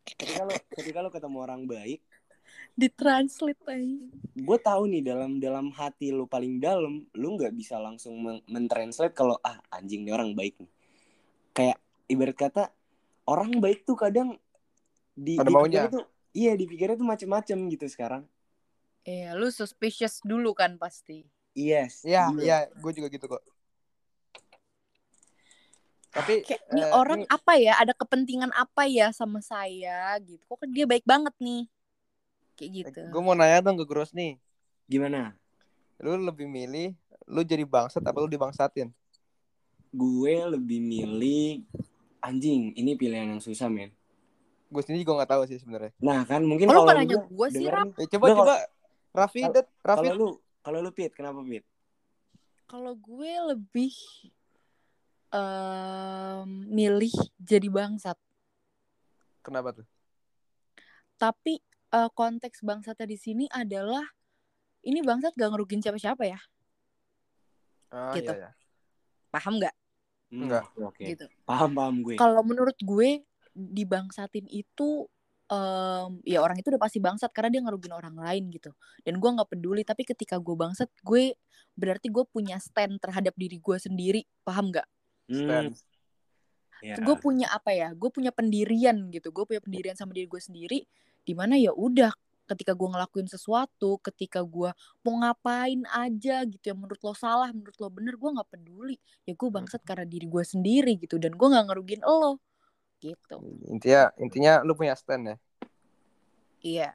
Ketika 0.07 0.43
lo 0.43 0.53
ketika 0.73 0.99
lo 1.01 1.11
ketemu 1.11 1.39
orang 1.41 1.62
baik 1.65 2.01
ditranslate 2.77 3.59
aja 3.67 4.05
gue 4.37 4.59
tahu 4.61 4.83
nih 4.87 5.03
dalam 5.03 5.41
dalam 5.41 5.73
hati 5.73 6.12
lu 6.12 6.29
paling 6.29 6.61
dalam 6.61 7.09
lu 7.17 7.29
nggak 7.35 7.57
bisa 7.57 7.81
langsung 7.81 8.21
men- 8.21 8.45
mentranslate 8.47 9.17
kalau 9.17 9.41
ah 9.41 9.57
anjing 9.73 10.05
nih 10.05 10.12
orang 10.12 10.37
baik 10.37 10.55
nih 10.61 10.71
kayak 11.57 11.79
ibarat 12.07 12.37
kata 12.37 12.62
orang 13.27 13.49
baik 13.59 13.83
tuh 13.83 13.97
kadang 13.97 14.37
di 15.17 15.41
Ada 15.41 15.49
maunya. 15.49 15.89
tuh 15.89 16.05
iya 16.37 16.53
dipikirnya 16.53 17.01
tuh 17.01 17.09
macem-macem 17.09 17.57
gitu 17.73 17.89
sekarang 17.89 18.25
Iya, 19.07 19.39
lu 19.39 19.47
suspicious 19.55 20.19
dulu 20.27 20.51
kan 20.51 20.75
pasti. 20.83 21.23
yes 21.55 22.03
iya. 22.03 22.27
iya, 22.43 22.59
gue 22.69 22.91
juga 22.91 23.07
gitu 23.07 23.31
kok. 23.31 23.39
Tapi 26.17 26.35
Kayak 26.49 26.63
ini 26.73 26.81
eh, 26.81 26.93
orang 26.97 27.21
ini- 27.23 27.29
apa 27.29 27.53
ya? 27.61 27.73
Ada 27.77 27.93
kepentingan 27.93 28.51
apa 28.57 28.89
ya 28.89 29.13
sama 29.13 29.45
saya 29.45 30.17
gitu? 30.25 30.41
Kok 30.49 30.65
dia 30.73 30.89
baik 30.89 31.05
banget 31.05 31.35
nih? 31.37 31.69
Kayak 32.57 32.71
gitu. 32.73 33.01
gue 33.13 33.21
mau 33.21 33.37
nanya 33.37 33.61
dong 33.61 33.77
ke 33.77 33.85
Gross 33.85 34.17
nih. 34.17 34.41
gimana 34.87 35.35
Lu 35.99 36.15
lebih 36.17 36.47
milih 36.47 36.95
lu 37.27 37.43
jadi 37.43 37.67
bangsat 37.67 38.01
apa 38.01 38.17
lu 38.23 38.31
dibangsatin? 38.31 38.95
gue 39.91 40.35
lebih 40.53 40.79
milih 40.79 41.65
anjing 42.21 42.71
ini 42.77 42.95
pilihan 42.95 43.33
yang 43.33 43.43
susah 43.43 43.67
men 43.67 43.91
Gue 44.69 44.83
sendiri 44.83 45.03
juga 45.07 45.23
nggak 45.23 45.31
tahu 45.31 45.43
sih 45.47 45.59
sebenarnya. 45.59 45.91
nah 45.99 46.23
kan 46.23 46.43
mungkin 46.43 46.69
Oh, 46.71 46.75
lu 46.75 46.81
kalau 46.85 46.93
nanya 46.95 47.17
gua 47.17 47.23
gua 47.33 47.49
sih, 47.51 47.65
nih, 47.65 47.91
Eh, 47.99 48.07
coba 48.13 48.27
coba 48.31 48.55
Raffi, 49.11 49.43
Raffi. 49.83 50.07
kalau 50.07 50.13
lu 50.15 50.29
kalau 50.61 50.79
lu 50.85 50.91
pit 50.93 51.11
kenapa 51.17 51.41
pit 51.43 51.65
Kalau 52.67 52.93
gue 52.99 53.33
lebih 53.55 53.95
em, 55.37 56.49
milih 56.72 57.12
jadi 57.37 57.68
bangsat. 57.68 58.16
Kenapa 59.44 59.77
tuh? 59.77 59.87
Tapi 61.20 61.61
eh, 61.92 62.11
konteks 62.12 62.64
bangsatnya 62.64 63.07
di 63.09 63.18
sini 63.20 63.44
adalah 63.53 64.05
ini 64.87 65.03
bangsat 65.05 65.37
gak 65.37 65.51
ngerugin 65.53 65.85
siapa-siapa 65.85 66.25
ya? 66.25 66.40
Ah, 67.92 68.14
Gitu. 68.16 68.33
iya, 68.33 68.51
iya. 68.51 68.51
Paham 69.31 69.61
nggak? 69.61 69.75
Hmm, 70.27 70.42
Enggak. 70.51 70.64
oke 70.75 71.05
Gitu. 71.07 71.27
paham 71.46 71.70
paham 71.79 71.94
gue 72.03 72.18
Kalau 72.18 72.42
menurut 72.42 72.75
gue 72.83 73.22
dibangsatin 73.55 74.44
itu 74.51 75.07
em, 75.46 76.11
ya 76.27 76.42
orang 76.42 76.59
itu 76.59 76.68
udah 76.75 76.83
pasti 76.83 76.99
bangsat 76.99 77.31
karena 77.31 77.55
dia 77.55 77.62
ngerugin 77.62 77.94
orang 77.94 78.16
lain 78.18 78.51
gitu. 78.51 78.75
Dan 79.07 79.22
gue 79.22 79.31
nggak 79.31 79.49
peduli. 79.55 79.87
Tapi 79.87 80.03
ketika 80.03 80.37
gue 80.42 80.57
bangsat, 80.59 80.90
gue 81.07 81.38
berarti 81.79 82.11
gue 82.11 82.25
punya 82.27 82.59
stand 82.59 82.99
terhadap 82.99 83.33
diri 83.38 83.62
gue 83.62 83.77
sendiri. 83.79 84.27
Paham 84.42 84.75
nggak? 84.75 84.87
Stand. 85.27 85.75
Ya. 86.85 86.97
Gue 87.01 87.17
punya 87.19 87.49
apa 87.51 87.73
ya? 87.73 87.93
Gue 87.97 88.12
punya 88.12 88.31
pendirian 88.31 89.11
gitu. 89.11 89.33
Gue 89.33 89.49
punya 89.49 89.62
pendirian 89.62 89.97
sama 89.97 90.12
diri 90.12 90.29
gue 90.29 90.43
sendiri. 90.43 90.79
Di 91.27 91.33
mana 91.35 91.59
ya 91.59 91.75
udah 91.75 92.12
ketika 92.47 92.79
gue 92.79 92.87
ngelakuin 92.87 93.27
sesuatu, 93.27 93.99
ketika 93.99 94.39
gue 94.45 94.71
mau 95.03 95.15
ngapain 95.19 95.83
aja 95.91 96.47
gitu 96.47 96.62
yang 96.71 96.79
menurut 96.79 97.03
lo 97.03 97.15
salah, 97.17 97.51
menurut 97.51 97.75
lo 97.83 97.89
bener, 97.91 98.15
gue 98.15 98.31
nggak 98.39 98.51
peduli. 98.55 98.97
Ya 99.27 99.35
gue 99.35 99.49
bangsat 99.51 99.83
karena 99.83 100.07
diri 100.07 100.31
gue 100.31 100.45
sendiri 100.47 100.95
gitu. 101.01 101.19
Dan 101.19 101.35
gue 101.35 101.49
nggak 101.49 101.67
ngerugin 101.73 102.03
lo 102.07 102.39
gitu. 103.03 103.37
Intinya 103.69 104.15
intinya 104.21 104.53
lu 104.62 104.79
punya 104.79 104.95
stand 104.95 105.35
ya. 105.35 105.37
Iya. 106.62 106.89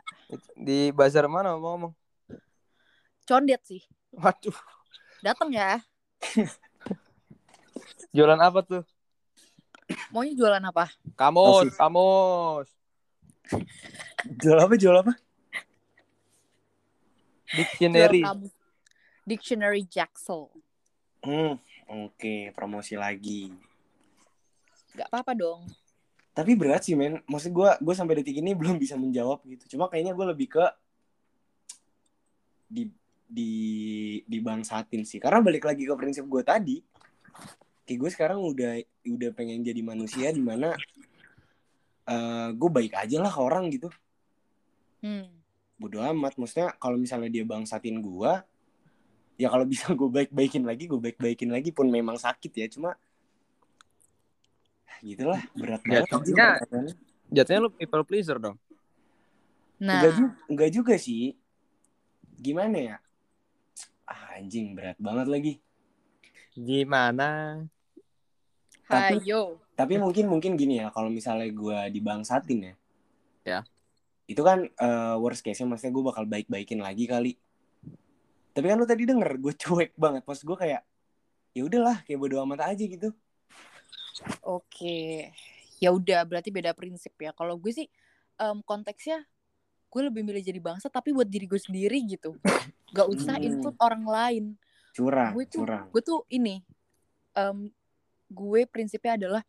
Di 0.56 0.92
bazar 0.92 1.28
mana 1.28 1.56
ngomong? 1.56 1.94
Condet 3.28 3.62
sih. 3.64 3.84
Waduh, 4.12 4.56
Dateng 5.24 5.56
ya. 5.56 5.80
jualan 8.12 8.40
apa 8.40 8.60
tuh? 8.64 8.84
Maunya 10.12 10.34
jualan 10.36 10.64
apa? 10.64 10.88
Kamus, 11.20 11.68
Osis. 11.68 11.76
kamus. 11.76 12.68
jual 14.40 14.56
apa 14.56 14.74
jual 14.80 14.96
apa 14.96 15.14
Dictionary. 17.52 18.24
Jual 18.24 18.32
kamus. 18.32 18.54
Dictionary 19.28 19.84
Jacksel. 19.86 20.48
Hmm, 21.22 21.60
oke, 21.88 22.36
promosi 22.56 22.96
lagi. 22.96 23.52
Gak 24.96 25.08
apa-apa 25.12 25.36
dong. 25.36 25.68
Tapi 26.32 26.56
berat 26.56 26.88
sih, 26.88 26.96
men. 26.96 27.20
Maksud 27.28 27.52
gue, 27.52 27.70
gue 27.84 27.96
sampai 27.96 28.24
detik 28.24 28.40
ini 28.40 28.56
belum 28.56 28.80
bisa 28.80 28.96
menjawab 28.96 29.44
gitu. 29.44 29.76
Cuma 29.76 29.92
kayaknya 29.92 30.16
gue 30.16 30.26
lebih 30.32 30.48
ke 30.48 30.66
di 32.72 32.88
di 33.28 33.54
dibangsatin 34.24 35.04
sih. 35.04 35.20
Karena 35.20 35.44
balik 35.44 35.68
lagi 35.68 35.84
ke 35.84 35.94
prinsip 36.00 36.24
gue 36.24 36.44
tadi, 36.44 36.80
kayak 37.92 38.00
gue 38.08 38.12
sekarang 38.16 38.40
udah 38.40 38.80
udah 39.04 39.30
pengen 39.36 39.68
jadi 39.68 39.84
manusia 39.84 40.32
di 40.32 40.40
mana 40.40 40.72
eh 42.08 42.50
gue 42.56 42.70
baik 42.72 42.96
aja 42.96 43.20
lah 43.20 43.28
ke 43.28 43.40
orang 43.44 43.68
gitu. 43.68 43.92
Hmm. 45.04 45.28
Bodo 45.76 46.00
amat. 46.00 46.40
Maksudnya 46.40 46.72
kalau 46.80 46.96
misalnya 46.96 47.28
dia 47.28 47.44
bangsatin 47.44 48.00
gue, 48.00 48.32
ya 49.36 49.52
kalau 49.52 49.68
bisa 49.68 49.92
gue 49.92 50.08
baik-baikin 50.08 50.64
lagi, 50.64 50.88
gue 50.88 50.96
baik-baikin 50.96 51.52
lagi 51.52 51.76
pun 51.76 51.92
memang 51.92 52.16
sakit 52.16 52.52
ya. 52.56 52.72
Cuma 52.72 52.96
gitulah 55.04 55.42
berat 55.52 55.82
Ya, 55.84 56.08
banget. 56.08 56.08
jatuhnya-. 56.16 56.96
Jatuhnya 57.28 57.60
lu 57.60 57.70
people 57.76 58.08
pleaser 58.08 58.40
dong. 58.40 58.56
Nah, 59.82 60.00
Enggak 60.00 60.14
juga, 60.16 60.32
enggak 60.48 60.70
juga 60.72 60.94
sih. 60.96 61.36
Gimana 62.40 62.78
ya? 62.80 62.98
Ah, 64.08 64.40
anjing 64.40 64.78
berat 64.78 64.96
banget 64.96 65.28
lagi. 65.28 65.54
Gimana? 66.54 67.64
Tapi- 68.92 69.24
hayo. 69.24 69.58
Tapi 69.72 69.98
mungkin 69.98 70.30
mungkin 70.30 70.54
gini 70.54 70.78
ya, 70.78 70.92
kalau 70.92 71.10
misalnya 71.10 71.48
gue 71.50 71.80
dibangsatin 71.90 72.60
ya. 72.62 72.74
Ya. 73.42 73.60
Itu 74.28 74.44
kan 74.44 74.68
eh, 74.68 75.16
worst 75.18 75.42
case-nya 75.42 75.66
maksudnya 75.66 75.92
gue 75.92 76.04
bakal 76.06 76.24
baik-baikin 76.26 76.78
lagi 76.78 77.10
kali. 77.10 77.34
Tapi 78.52 78.66
kan 78.68 78.78
lu 78.78 78.86
tadi 78.86 79.08
denger 79.08 79.40
gue 79.40 79.54
cuek 79.58 79.96
banget. 79.96 80.22
Pas 80.22 80.38
gue 80.38 80.58
kayak 80.58 80.82
ya 81.52 81.62
udahlah 81.66 82.04
kayak 82.06 82.20
bodo 82.20 82.38
amat 82.44 82.70
aja 82.70 82.84
gitu. 82.84 83.10
Oke. 84.44 85.32
Ya 85.82 85.90
udah, 85.90 86.22
berarti 86.30 86.54
beda 86.54 86.78
prinsip 86.78 87.16
ya. 87.18 87.34
Kalau 87.34 87.58
gue 87.58 87.72
sih 87.74 87.88
em, 88.38 88.58
konteksnya 88.62 89.26
gue 89.92 90.02
lebih 90.08 90.24
milih 90.24 90.40
jadi 90.40 90.60
bangsa 90.62 90.88
tapi 90.88 91.12
buat 91.12 91.28
diri 91.28 91.50
gue 91.50 91.58
sendiri 91.58 92.00
gitu. 92.06 92.38
Gak 92.94 93.08
usah 93.10 93.36
Hmm. 93.40 93.48
input 93.50 93.76
orang 93.82 94.06
lain. 94.06 94.46
Curang, 94.92 95.32
gue 95.34 95.46
tuh 95.48 95.64
curang. 95.64 95.88
gue 95.90 96.02
tuh 96.04 96.20
ini 96.30 96.60
em, 97.34 97.72
gue 98.32 98.64
prinsipnya 98.66 99.20
adalah 99.20 99.44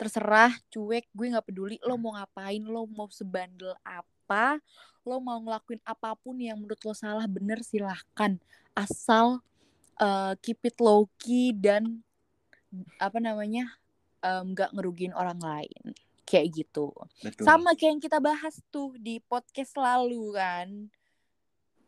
terserah 0.00 0.50
cuek 0.72 1.06
gue 1.12 1.26
nggak 1.30 1.46
peduli 1.46 1.76
lo 1.84 1.94
mau 2.00 2.16
ngapain 2.16 2.64
lo 2.64 2.88
mau 2.90 3.06
sebandel 3.12 3.76
apa 3.86 4.58
lo 5.06 5.20
mau 5.20 5.38
ngelakuin 5.38 5.78
apa 5.84 6.16
pun 6.18 6.34
yang 6.40 6.58
menurut 6.58 6.78
lo 6.82 6.94
salah 6.94 7.26
bener 7.26 7.58
silahkan. 7.66 8.38
Asal 8.72 9.42
eh, 9.98 10.32
keep 10.40 10.62
it 10.62 10.78
low 10.78 11.10
key 11.18 11.50
dan 11.50 12.00
apa 12.96 13.20
namanya 13.20 13.68
nggak 14.22 14.70
ngerugiin 14.70 15.10
orang 15.18 15.42
lain. 15.42 15.82
Kayak 16.22 16.62
gitu. 16.62 16.94
Betul. 17.18 17.42
sama 17.42 17.74
kayak 17.74 17.98
yang 17.98 18.00
kita 18.00 18.22
bahas 18.22 18.62
tuh 18.70 18.94
di 18.94 19.18
podcast 19.26 19.74
lalu 19.74 20.38
kan. 20.38 20.86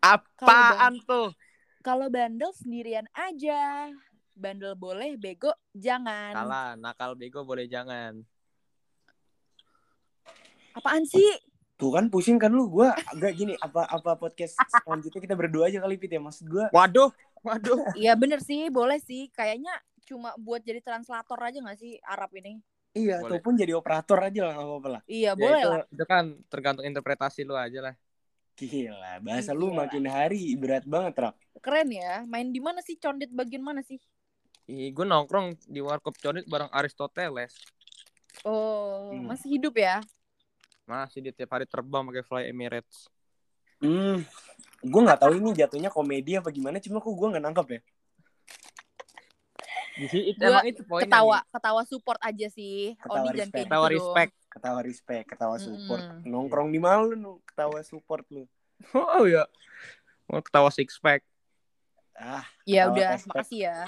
Apaan 0.02 0.98
tuh? 1.06 1.30
kalau 1.84 2.08
bandel 2.08 2.48
sendirian 2.56 3.04
aja 3.12 3.92
bandel 4.34 4.74
boleh 4.74 5.14
bego 5.14 5.48
jangan 5.72 6.34
Salah, 6.34 6.68
nakal 6.74 7.14
bego 7.14 7.42
boleh 7.42 7.64
jangan. 7.64 8.20
apaan 10.72 11.04
sih 11.04 11.30
Tuh 11.74 11.90
kan 11.90 12.06
pusing 12.06 12.34
kan 12.36 12.50
lu. 12.50 12.70
Gue 12.70 12.86
agak 12.86 13.34
gini 13.34 13.54
apa 13.56 13.82
apa 13.84 14.14
podcast 14.14 14.54
selanjutnya 14.72 15.18
kita 15.18 15.34
berdua 15.34 15.66
aja 15.66 15.78
kali 15.78 15.94
Pit 15.94 16.06
ya. 16.08 16.18
Maksud 16.18 16.46
gue 16.46 16.66
Waduh, 16.70 17.10
waduh. 17.40 17.82
Iya 17.98 18.14
bener 18.14 18.38
sih 18.38 18.70
boleh 18.70 18.98
sih 18.98 19.26
kayaknya 19.28 19.74
cuma 20.04 20.30
buat 20.36 20.60
jadi 20.60 20.78
translator 20.78 21.34
aja 21.36 21.58
gak 21.58 21.74
sih 21.74 21.98
Arab 22.00 22.30
ini 22.34 22.62
iya 22.92 23.18
Boleh. 23.18 23.26
ataupun 23.34 23.52
jadi 23.56 23.72
operator 23.72 24.20
aja 24.20 24.40
lah 24.44 24.54
apa-apa 24.54 24.88
lah. 24.88 25.02
iya 25.04 25.32
Ya, 25.32 25.32
boleh 25.34 25.58
itu, 25.58 25.68
lah 25.68 25.82
itu 25.88 26.04
kan 26.04 26.24
tergantung 26.46 26.84
interpretasi 26.84 27.42
lu 27.42 27.54
aja 27.54 27.80
lah. 27.82 27.94
Gila, 28.54 29.18
bahasa 29.18 29.50
lu 29.50 29.66
Gila. 29.68 29.78
makin 29.82 30.04
hari 30.06 30.54
berat 30.54 30.84
banget, 30.84 31.14
Rap. 31.18 31.34
keren 31.58 31.88
ya 31.88 32.22
main 32.22 32.46
di 32.46 32.60
mana 32.60 32.78
sih 32.78 32.94
condet 32.94 33.26
bagian 33.28 33.64
mana 33.64 33.80
sih 33.80 33.98
Ih, 34.64 34.88
gue 34.90 35.04
nongkrong 35.04 35.60
di 35.68 35.80
warkop 35.80 36.16
conit 36.16 36.48
bareng 36.48 36.72
Aristoteles. 36.72 37.52
oh 38.42 39.12
Hmm. 39.14 39.30
masih 39.30 39.60
hidup 39.60 39.76
ya 39.78 40.02
Masih 40.84 41.22
dia 41.22 41.32
tiap 41.32 41.54
hari 41.54 41.64
terbang 41.64 42.04
pakai 42.04 42.24
Fly 42.24 42.42
Emirates. 42.50 43.08
Hmm, 43.80 44.20
gue 44.80 45.00
nggak 45.00 45.20
tahu 45.20 45.40
ini 45.40 45.56
jatuhnya 45.56 45.88
komedi 45.88 46.36
apa 46.36 46.52
gimana, 46.52 46.76
cuma 46.76 47.00
kok 47.00 47.08
gue 47.08 47.28
nggak 47.32 47.44
nangkep 47.44 47.66
ya. 47.72 47.80
Di 49.94 50.06
sini 50.10 50.24
itu, 50.34 50.42
Gua 50.42 50.60
emang 50.60 50.66
itu 50.66 50.82
poinnya. 50.82 51.06
ketawa 51.06 51.38
nih. 51.38 51.48
ketawa 51.54 51.82
support 51.86 52.20
aja 52.20 52.46
sih 52.50 52.98
Ketawa 52.98 53.14
Oni 53.14 53.28
kayak 53.30 53.38
respect. 53.38 53.64
Ketawa 53.64 53.86
gitu 53.86 53.94
respect. 53.94 54.32
Ketawa 54.50 54.80
respect, 54.82 55.24
ketawa 55.30 55.56
support. 55.56 56.02
Mm-mm. 56.02 56.20
Nongkrong 56.26 56.68
di 56.68 56.80
mana 56.82 57.00
lu, 57.06 57.38
ketawa 57.46 57.78
support 57.80 58.24
lu. 58.28 58.44
Oh 59.14 59.24
ya. 59.24 59.46
Mau 60.26 60.42
ketawa 60.42 60.68
six 60.68 60.98
pack. 60.98 61.22
Ah, 62.12 62.44
ya 62.66 62.90
udah 62.90 63.14
respect. 63.14 63.30
makasih 63.30 63.60
ya 63.70 63.78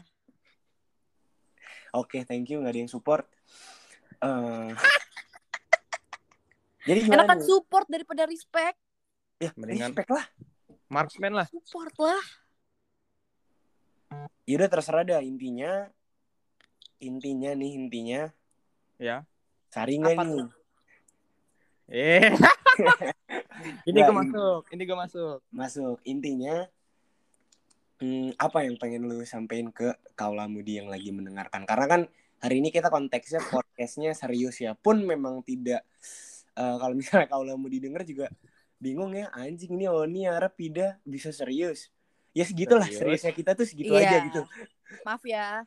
oke, 1.92 2.16
thank 2.24 2.48
you, 2.48 2.58
nggak 2.58 2.72
ada 2.72 2.80
yang 2.80 2.90
support. 2.90 3.28
Eh, 4.16 4.70
jadi 6.88 6.98
gimana 7.02 7.22
enakan 7.22 7.38
nih? 7.38 7.44
support 7.44 7.86
daripada 7.86 8.24
respect 8.24 8.80
Ya, 9.36 9.52
Mendingan- 9.52 9.92
respect 9.92 10.08
lah. 10.08 10.24
Marksman 10.88 11.34
lah. 11.34 11.46
support 11.50 11.92
lah 11.98 12.22
Yaudah 14.46 14.70
terserah 14.70 15.02
dah 15.02 15.20
intinya. 15.20 15.90
Intinya 16.96 17.52
nih 17.52 17.76
intinya. 17.76 18.22
Ya. 18.96 19.26
Saringan 19.68 20.16
nih. 20.16 20.24
tuh? 20.24 20.48
Eh. 21.90 22.30
ini 23.90 23.98
gue 23.98 24.14
masuk. 24.14 24.62
Ini 24.70 24.82
gue 24.86 24.96
masuk. 24.96 25.38
masuk 25.50 25.98
intinya 26.06 26.70
hmm, 27.98 28.36
apa 28.36 28.58
yang 28.62 28.76
pengen 28.76 29.04
lu 29.04 29.22
sampein 29.22 29.68
ke 29.68 29.88
kaula 30.12 30.46
mudi 30.46 30.76
yang 30.76 30.86
lagi 30.86 31.10
mendengarkan 31.10 31.64
karena 31.64 31.86
kan 31.86 32.00
hari 32.38 32.60
ini 32.60 32.68
kita 32.68 32.86
konteksnya 32.86 33.40
podcastnya 33.42 34.12
serius 34.12 34.56
ya 34.56 34.74
pun 34.74 35.00
memang 35.00 35.40
tidak 35.40 35.80
eh, 36.52 36.76
kalau 36.76 36.92
misalnya 36.92 37.26
kaula 37.32 37.54
mudi 37.54 37.78
denger 37.78 38.02
juga 38.04 38.26
bingung 38.76 39.10
ya 39.10 39.32
anjing 39.32 39.72
ini 39.72 39.86
Oni 39.86 40.24
Arab 40.24 40.52
Pida 40.52 41.00
bisa 41.02 41.32
serius 41.32 41.88
ya 42.30 42.44
segitulah 42.44 42.84
Serius. 42.84 43.24
seriusnya 43.24 43.32
kita 43.32 43.50
tuh 43.52 43.64
segitu 43.64 43.92
Iya. 43.92 44.04
aja 44.04 44.16
gitu 44.24 44.40
maaf 45.02 45.24
ya 45.24 45.64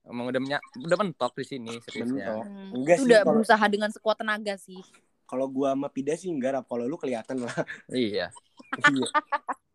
Emang 0.00 0.32
udah 0.32 0.40
menya- 0.40 0.64
udah 0.80 0.96
mentok 0.96 1.36
di 1.36 1.44
sini 1.44 1.76
seriusnya. 1.84 2.24
Mentok. 2.24 2.44
Hmm, 2.48 2.70
Enggak 2.72 2.96
sih, 2.96 3.04
udah 3.04 3.18
kalau- 3.20 3.32
berusaha 3.36 3.64
dengan 3.68 3.90
sekuat 3.92 4.16
tenaga 4.16 4.54
sih 4.56 4.80
kalau 5.28 5.46
gua 5.46 5.76
sama 5.76 5.86
Pida 5.86 6.16
sih 6.16 6.32
enggak 6.32 6.64
kalau 6.64 6.88
lu 6.88 6.96
kelihatan 6.96 7.44
lah 7.44 7.52
Iya. 7.86 8.32
Iya. 8.72 9.08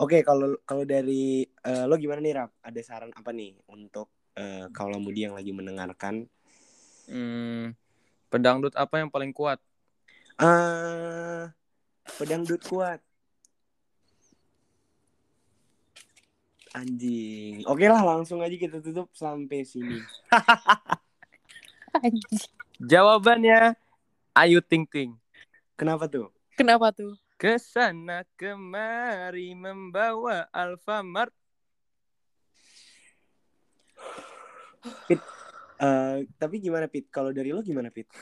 Oke, 0.00 0.24
kalau 0.24 0.56
kalau 0.64 0.88
dari 0.88 1.44
eh, 1.44 1.84
lo 1.84 1.92
gimana 2.00 2.24
nih, 2.24 2.32
Rap? 2.32 2.56
Ada 2.64 2.80
saran 2.80 3.12
apa 3.12 3.36
nih 3.36 3.52
untuk 3.68 4.08
eh, 4.32 4.64
kaula 4.72 4.96
mudi 4.96 5.28
yang 5.28 5.36
lagi 5.36 5.52
mendengarkan? 5.52 6.24
Hmm, 7.04 7.76
pedangdut 8.32 8.72
apa 8.80 8.96
yang 8.96 9.12
paling 9.12 9.28
kuat? 9.36 9.60
Ah, 10.40 11.52
pedangdut 12.16 12.64
kuat. 12.64 13.04
Anjing. 16.72 17.68
Oke 17.68 17.84
lah, 17.84 18.00
langsung 18.00 18.40
aja 18.40 18.56
kita 18.56 18.80
tutup 18.80 19.12
sampai 19.12 19.68
sini. 19.68 20.00
Jawabannya 22.80 23.76
Ayu 24.32 24.64
Ting 24.64 24.88
Ting. 24.88 25.12
Kenapa 25.76 26.08
tuh? 26.08 26.32
kenapa 26.56 26.92
tuh 26.92 27.16
Ke 27.40 27.56
sana 27.56 28.20
kemari 28.36 29.56
membawa 29.56 30.44
Alfamart. 30.52 31.32
Eh, 35.80 36.28
tapi 36.36 36.60
gimana, 36.60 36.84
Pit? 36.84 37.08
Kalau 37.08 37.32
dari 37.32 37.56
lo 37.56 37.64
gimana, 37.64 37.88
Pit? 37.88 38.12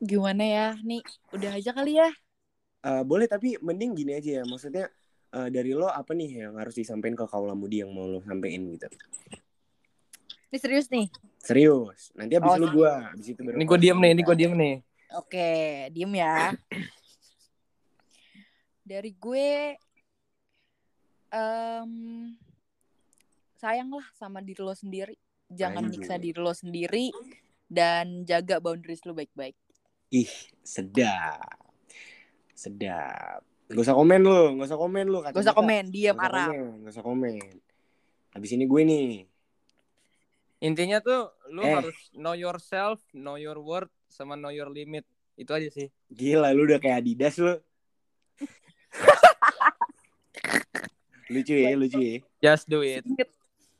gimana 0.00 0.40
ya 0.40 0.66
nih 0.80 1.04
udah 1.36 1.60
aja 1.60 1.76
kali 1.76 2.00
ya 2.00 2.08
Eh, 2.80 3.04
boleh, 3.04 3.28
tapi 3.28 3.60
mending 3.60 3.92
gini 3.92 4.16
aja 4.16 4.40
ya. 4.40 4.44
Maksudnya 4.48 4.88
eh, 5.36 5.48
dari 5.52 5.76
lo 5.76 5.88
apa 5.88 6.16
nih 6.16 6.44
yang 6.44 6.56
harus 6.56 6.72
disampaikan 6.72 7.12
ke 7.12 7.24
kaula 7.28 7.52
mudi 7.52 7.84
yang 7.84 7.92
mau 7.92 8.08
lo 8.08 8.24
sampein 8.24 8.68
gitu? 8.72 8.88
ini 10.52 10.56
serius 10.60 10.88
nih 10.92 11.08
Serius. 11.40 12.12
Nanti 12.16 12.36
abis 12.36 12.56
Oh, 12.56 12.60
lu 12.60 12.68
gua, 12.80 13.12
abis 13.16 13.32
itu 13.32 13.40
baru. 13.40 13.56
Ini 13.56 13.64
gue 13.64 13.78
diem 13.80 13.98
nih, 14.00 14.10
ini 14.12 14.22
gue 14.24 14.36
diem 14.36 14.52
nih. 14.56 14.74
Oke, 15.16 15.48
diem 15.92 16.12
ya. 16.16 16.52
Dari 18.90 19.14
gue, 19.14 19.78
em 21.30 21.90
sayanglah 23.54 24.02
sama 24.18 24.42
diri 24.42 24.58
lo 24.58 24.74
sendiri. 24.74 25.14
Jangan 25.46 25.86
nyiksa 25.86 26.18
diri 26.18 26.42
lo 26.42 26.50
sendiri 26.50 27.14
dan 27.70 28.26
jaga 28.26 28.58
boundaries 28.58 29.06
lo 29.06 29.14
baik-baik. 29.14 29.54
Ih, 30.10 30.34
sedap. 30.66 31.54
Sedap. 32.50 33.46
Gak 33.70 33.78
usah 33.78 33.94
komen 33.94 34.26
lu, 34.26 34.58
gak 34.58 34.66
usah 34.74 34.80
komen 34.82 35.06
lu. 35.06 35.18
Gak 35.22 35.38
usah 35.38 35.54
komen, 35.54 35.94
diam 35.94 36.18
komen, 36.18 36.82
Gak 36.82 36.90
usah 36.90 37.06
komen. 37.06 37.38
Habis 38.34 38.50
ini 38.58 38.66
gue 38.66 38.82
nih. 38.82 39.22
Intinya 40.66 40.98
tuh 40.98 41.30
lu 41.54 41.62
Eh. 41.62 41.78
harus 41.78 41.98
know 42.18 42.34
yourself, 42.34 42.98
know 43.14 43.38
your 43.38 43.62
worth, 43.62 43.94
sama 44.10 44.34
know 44.34 44.50
your 44.50 44.66
limit. 44.66 45.06
Itu 45.38 45.54
aja 45.54 45.70
sih. 45.70 45.94
Gila 46.10 46.50
lu 46.50 46.66
udah 46.66 46.82
kayak 46.82 47.06
Adidas 47.06 47.38
lu. 47.38 47.54
lucu 51.32 51.54
ya, 51.54 51.70
lucu 51.78 52.00
ya. 52.00 52.16
Just 52.42 52.66
do 52.66 52.82
it. 52.82 53.06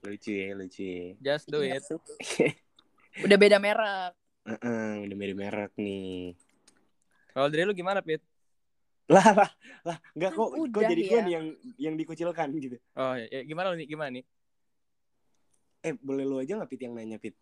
Lucu 0.06 0.32
ya, 0.32 0.54
lucu 0.54 0.82
ya. 0.82 1.06
Just 1.18 1.46
do 1.50 1.60
Iya 1.60 1.78
it. 1.78 1.84
Udah 3.26 3.36
beda 3.36 3.58
merek. 3.58 4.14
Heeh, 4.46 4.90
udah 5.04 5.16
beda 5.18 5.34
merek 5.36 5.72
nih. 5.76 6.38
Kalau 7.34 7.46
dari 7.50 7.62
lu 7.66 7.74
gimana, 7.76 8.00
Pit? 8.00 8.22
Lah, 9.10 9.26
lah, 9.34 9.50
lah. 9.82 9.98
Enggak 10.14 10.30
Kan 10.32 10.38
kok, 10.38 10.48
kok 10.54 10.62
udah 10.70 10.82
jadi 10.86 11.02
ya. 11.02 11.10
gue 11.10 11.20
nih 11.26 11.32
yang 11.34 11.46
yang 11.76 11.94
dikucilkan 11.98 12.48
gitu. 12.56 12.76
Oh, 12.94 13.14
ya, 13.18 13.26
ya, 13.28 13.40
gimana 13.42 13.74
lu 13.74 13.76
nih? 13.82 13.88
Gimana 13.90 14.10
nih? 14.14 14.24
Eh, 15.80 15.94
boleh 15.98 16.24
lu 16.24 16.38
aja 16.38 16.54
nggak 16.54 16.70
Pit 16.70 16.80
yang 16.86 16.94
nanya, 16.94 17.18
Pit? 17.18 17.34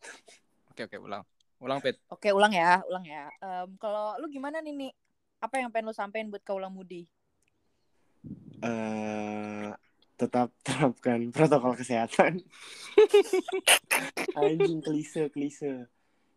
Oke, 0.73 0.89
oke, 0.89 0.97
ulang. 0.97 1.23
Ulang, 1.61 1.79
Pit. 1.85 2.01
Oke, 2.09 2.33
ulang 2.33 2.55
ya, 2.55 2.81
ulang 2.89 3.05
ya. 3.05 3.29
Em, 3.45 3.69
kalau 3.77 4.17
lu 4.17 4.27
gimana 4.33 4.65
nih, 4.65 4.73
nih? 4.73 4.93
Apa 5.39 5.61
yang 5.61 5.71
pengen 5.71 5.91
lu 5.91 5.95
sampein 5.95 6.33
buat 6.33 6.43
kaulah 6.43 6.73
mudi? 6.73 7.07
Eh 8.63 9.69
tetap 10.19 10.51
terapkan 10.67 11.19
protokol 11.35 11.79
kesehatan. 11.79 12.43
Anjing 14.39 14.83
klise 14.83 15.31
klise. 15.31 15.87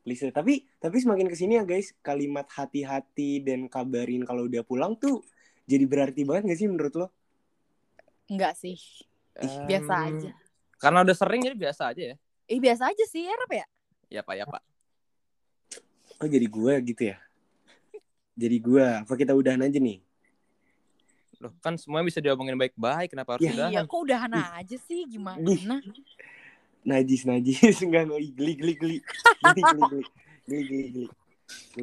Klise. 0.02 0.34
Tapi 0.34 0.66
tapi 0.82 0.98
semakin 0.98 1.30
ke 1.30 1.36
sini 1.38 1.58
ya 1.58 1.66
guys, 1.66 1.94
kalimat 2.02 2.46
hati-hati 2.50 3.42
dan 3.42 3.70
kabarin 3.70 4.26
kalau 4.26 4.50
udah 4.50 4.66
pulang 4.66 4.98
tuh 4.98 5.22
jadi 5.70 5.86
berarti 5.86 6.22
banget 6.26 6.52
gak 6.52 6.60
sih 6.60 6.68
menurut 6.68 6.94
lo? 6.98 7.08
Enggak 8.28 8.58
sih. 8.58 8.78
Em, 9.38 9.68
Biasa 9.70 9.94
aja. 10.10 10.32
Karena 10.82 11.00
udah 11.06 11.16
sering 11.16 11.42
jadi 11.46 11.58
biasa 11.58 11.94
aja 11.94 12.04
ya. 12.12 12.16
Eh, 12.50 12.60
biasa 12.60 12.92
aja 12.92 13.06
sih, 13.08 13.24
Arab 13.30 13.52
ya? 13.54 13.66
Ya, 14.12 14.22
Pak, 14.26 14.36
ya, 14.36 14.46
Pak. 14.50 14.64
Oh 16.20 16.28
jadi 16.28 16.46
gua 16.52 16.76
gitu 16.84 17.08
ya? 17.14 17.18
Jadi 18.36 18.58
gua, 18.60 19.06
apa 19.06 19.14
kita 19.16 19.32
udahan 19.32 19.64
aja 19.64 19.80
nih? 19.80 20.04
Loh, 21.42 21.52
kan 21.58 21.74
semuanya 21.74 22.06
bisa 22.06 22.22
diomongin 22.22 22.54
baik-baik, 22.54 23.18
kenapa 23.18 23.34
harus 23.34 23.50
Ya, 23.50 23.54
udahan? 23.58 23.72
Iya, 23.74 23.82
kok 23.90 24.00
udahan 24.06 24.32
aja 24.38 24.78
sih? 24.78 25.10
Gimana? 25.10 25.42
Najis 26.86 27.26
najis 27.26 27.78
enggak 27.86 28.06
enggak 28.10 28.22
geli 28.38 28.54
geli 28.54 28.74
geli. 28.78 28.98
Geli 29.42 29.62
geli 29.66 29.82
geli. 29.90 30.04
Geli 30.46 30.64
geli 30.70 31.06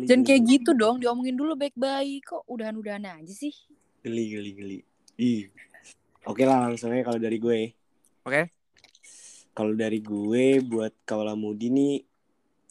Jangan 0.06 0.22
kayak 0.24 0.42
gitu 0.46 0.70
dong, 0.78 1.02
diomongin 1.02 1.34
dulu 1.34 1.58
baik-baik. 1.58 2.22
Kok 2.22 2.46
udahan-udahan 2.46 3.18
aja 3.18 3.34
sih? 3.34 3.50
Geli 4.06 4.24
geli 4.30 4.50
geli. 4.54 4.78
Ih. 5.18 5.50
Oke 6.22 6.46
lah 6.46 6.70
langsung 6.70 6.94
aja 6.94 7.02
kalau 7.02 7.18
dari 7.18 7.38
gue. 7.42 7.74
Oke. 8.22 8.42
Kalau 9.58 9.74
dari 9.74 9.98
gue 9.98 10.62
buat 10.62 10.94
kaula 11.02 11.34
mudi 11.34 11.66
nih 11.66 12.06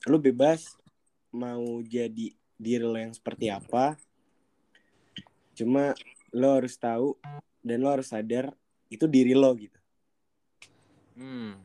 lu 0.08 0.24
bebas 0.24 0.80
mau 1.36 1.84
jadi 1.84 2.32
diri 2.56 2.86
lo 2.88 2.96
yang 2.96 3.12
seperti 3.12 3.52
apa. 3.52 4.00
Cuma 5.52 5.92
lo 6.34 6.60
harus 6.60 6.76
tahu 6.76 7.16
dan 7.64 7.84
lo 7.84 7.90
harus 7.92 8.12
sadar 8.12 8.52
itu 8.88 9.06
diri 9.08 9.36
lo 9.36 9.52
gitu. 9.56 9.80
Hmm. 11.18 11.60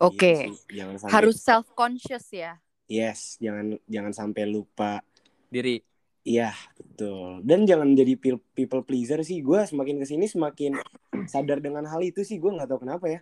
Oke. 0.00 0.48
Gitu 0.48 0.56
sih. 0.56 0.80
Jangan 0.80 0.96
sampai 0.96 1.12
Harus 1.12 1.36
self 1.40 1.66
conscious 1.76 2.26
ya. 2.32 2.56
yes, 2.90 3.38
jangan 3.38 3.76
jangan 3.86 4.12
sampai 4.16 4.48
lupa. 4.48 5.04
Diri. 5.52 5.82
Iya, 6.20 6.52
betul. 6.76 7.40
Dan 7.44 7.64
jangan 7.64 7.96
jadi 7.96 8.12
people 8.52 8.84
pleaser 8.84 9.24
sih. 9.24 9.40
Gue 9.40 9.64
semakin 9.64 9.96
ke 10.00 10.06
sini 10.06 10.28
semakin 10.28 10.76
sadar 11.24 11.64
dengan 11.64 11.88
hal 11.88 12.00
itu 12.04 12.20
sih. 12.20 12.36
Gue 12.36 12.52
nggak 12.52 12.68
tahu 12.68 12.84
kenapa 12.84 13.08
ya. 13.08 13.20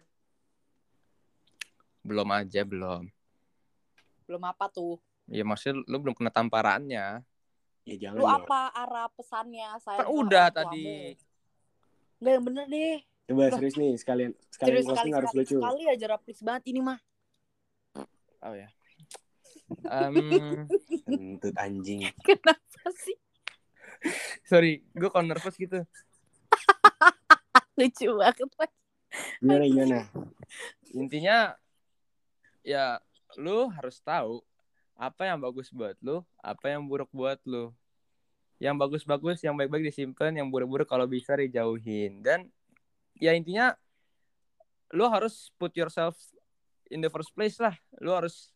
Belum 2.03 2.27
aja, 2.35 2.67
belum. 2.67 3.07
Belum 4.27 4.43
apa 4.45 4.67
tuh? 4.67 4.99
Ya 5.29 5.45
maksudnya 5.45 5.85
lu 5.87 5.97
belum 6.01 6.17
kena 6.17 6.33
tamparannya. 6.33 7.23
Ya 7.89 7.97
jangan 7.97 8.17
Lu 8.21 8.25
dong. 8.25 8.37
apa 8.45 8.61
arah 8.77 9.09
pesannya 9.09 9.69
saya? 9.81 10.05
Kan 10.05 10.09
udah 10.13 10.47
tadi. 10.53 11.17
Enggak 12.21 12.33
yang 12.37 12.45
bener 12.45 12.65
deh. 12.69 12.97
Coba 13.25 13.41
Loh. 13.45 13.57
serius 13.57 13.77
nih 13.77 13.93
sekalian 13.97 14.31
sekalian 14.49 14.73
Serius 14.73 14.87
sekali, 14.89 15.11
harus 15.13 15.31
sekali, 15.33 15.45
lucu. 15.45 15.57
sekali 15.57 15.83
aja 15.89 16.07
raplis 16.09 16.41
banget 16.41 16.63
ini 16.69 16.81
mah. 16.81 16.99
Oh 18.45 18.55
ya. 18.55 18.69
Em, 19.85 20.17
Kentut 21.09 21.57
anjing. 21.57 22.09
Kenapa 22.29 22.85
sih? 22.93 23.17
sorry, 24.45 24.85
gue 24.95 25.09
kalau 25.11 25.27
nervous 25.27 25.57
gitu. 25.57 25.81
Lucu 27.79 28.09
banget. 28.15 28.47
Gimana 29.41 29.65
gimana? 29.65 29.99
Intinya 30.93 31.57
ya 32.61 33.01
lu 33.37 33.69
harus 33.69 34.01
tahu 34.01 34.41
apa 34.99 35.31
yang 35.31 35.39
bagus 35.39 35.71
buat 35.71 35.95
lu, 36.03 36.27
apa 36.43 36.75
yang 36.75 36.83
buruk 36.91 37.09
buat 37.15 37.39
lu. 37.47 37.71
Yang 38.59 38.75
bagus-bagus, 38.83 39.39
yang 39.47 39.55
baik-baik 39.55 39.95
disimpan, 39.95 40.35
yang 40.35 40.51
buruk-buruk 40.51 40.91
kalau 40.91 41.07
bisa 41.07 41.39
dijauhin. 41.39 42.27
Dan 42.27 42.51
ya 43.15 43.31
intinya 43.31 43.79
lu 44.91 45.07
harus 45.07 45.55
put 45.55 45.71
yourself 45.79 46.19
in 46.91 46.99
the 46.99 47.07
first 47.07 47.31
place 47.39 47.63
lah. 47.63 47.79
Lu 48.03 48.11
harus 48.11 48.51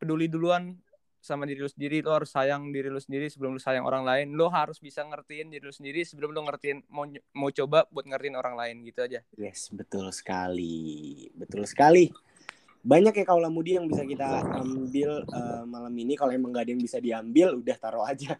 peduli 0.00 0.32
duluan 0.32 0.80
sama 1.22 1.46
diri 1.46 1.62
lu 1.62 1.70
sendiri, 1.70 2.02
lu 2.02 2.10
harus 2.10 2.34
sayang 2.34 2.74
diri 2.74 2.90
lu 2.90 2.98
sendiri 2.98 3.30
sebelum 3.30 3.54
lu 3.54 3.62
sayang 3.62 3.84
orang 3.84 4.02
lain. 4.02 4.32
Lu 4.32 4.48
harus 4.48 4.80
bisa 4.80 5.04
ngertiin 5.04 5.52
diri 5.52 5.62
lu 5.62 5.70
sendiri 5.70 6.02
sebelum 6.08 6.32
lu 6.32 6.48
ngertiin 6.48 6.88
mau 6.88 7.04
mau 7.36 7.52
coba 7.52 7.86
buat 7.92 8.08
ngertiin 8.08 8.34
orang 8.34 8.56
lain 8.56 8.80
gitu 8.88 9.04
aja. 9.04 9.20
Yes, 9.36 9.68
betul 9.68 10.08
sekali. 10.10 11.28
Betul 11.36 11.68
sekali. 11.68 12.10
Banyak 12.82 13.14
ya 13.14 13.24
kaula 13.24 13.46
mudi 13.46 13.78
yang 13.78 13.86
bisa 13.86 14.02
kita 14.02 14.42
ambil 14.58 15.22
eh, 15.22 15.62
malam 15.70 15.94
ini. 15.94 16.18
Kalau 16.18 16.34
emang 16.34 16.50
gak 16.50 16.66
ada 16.66 16.72
yang 16.74 16.82
bisa 16.82 16.98
diambil, 16.98 17.54
udah 17.62 17.76
taruh 17.78 18.02
aja. 18.02 18.34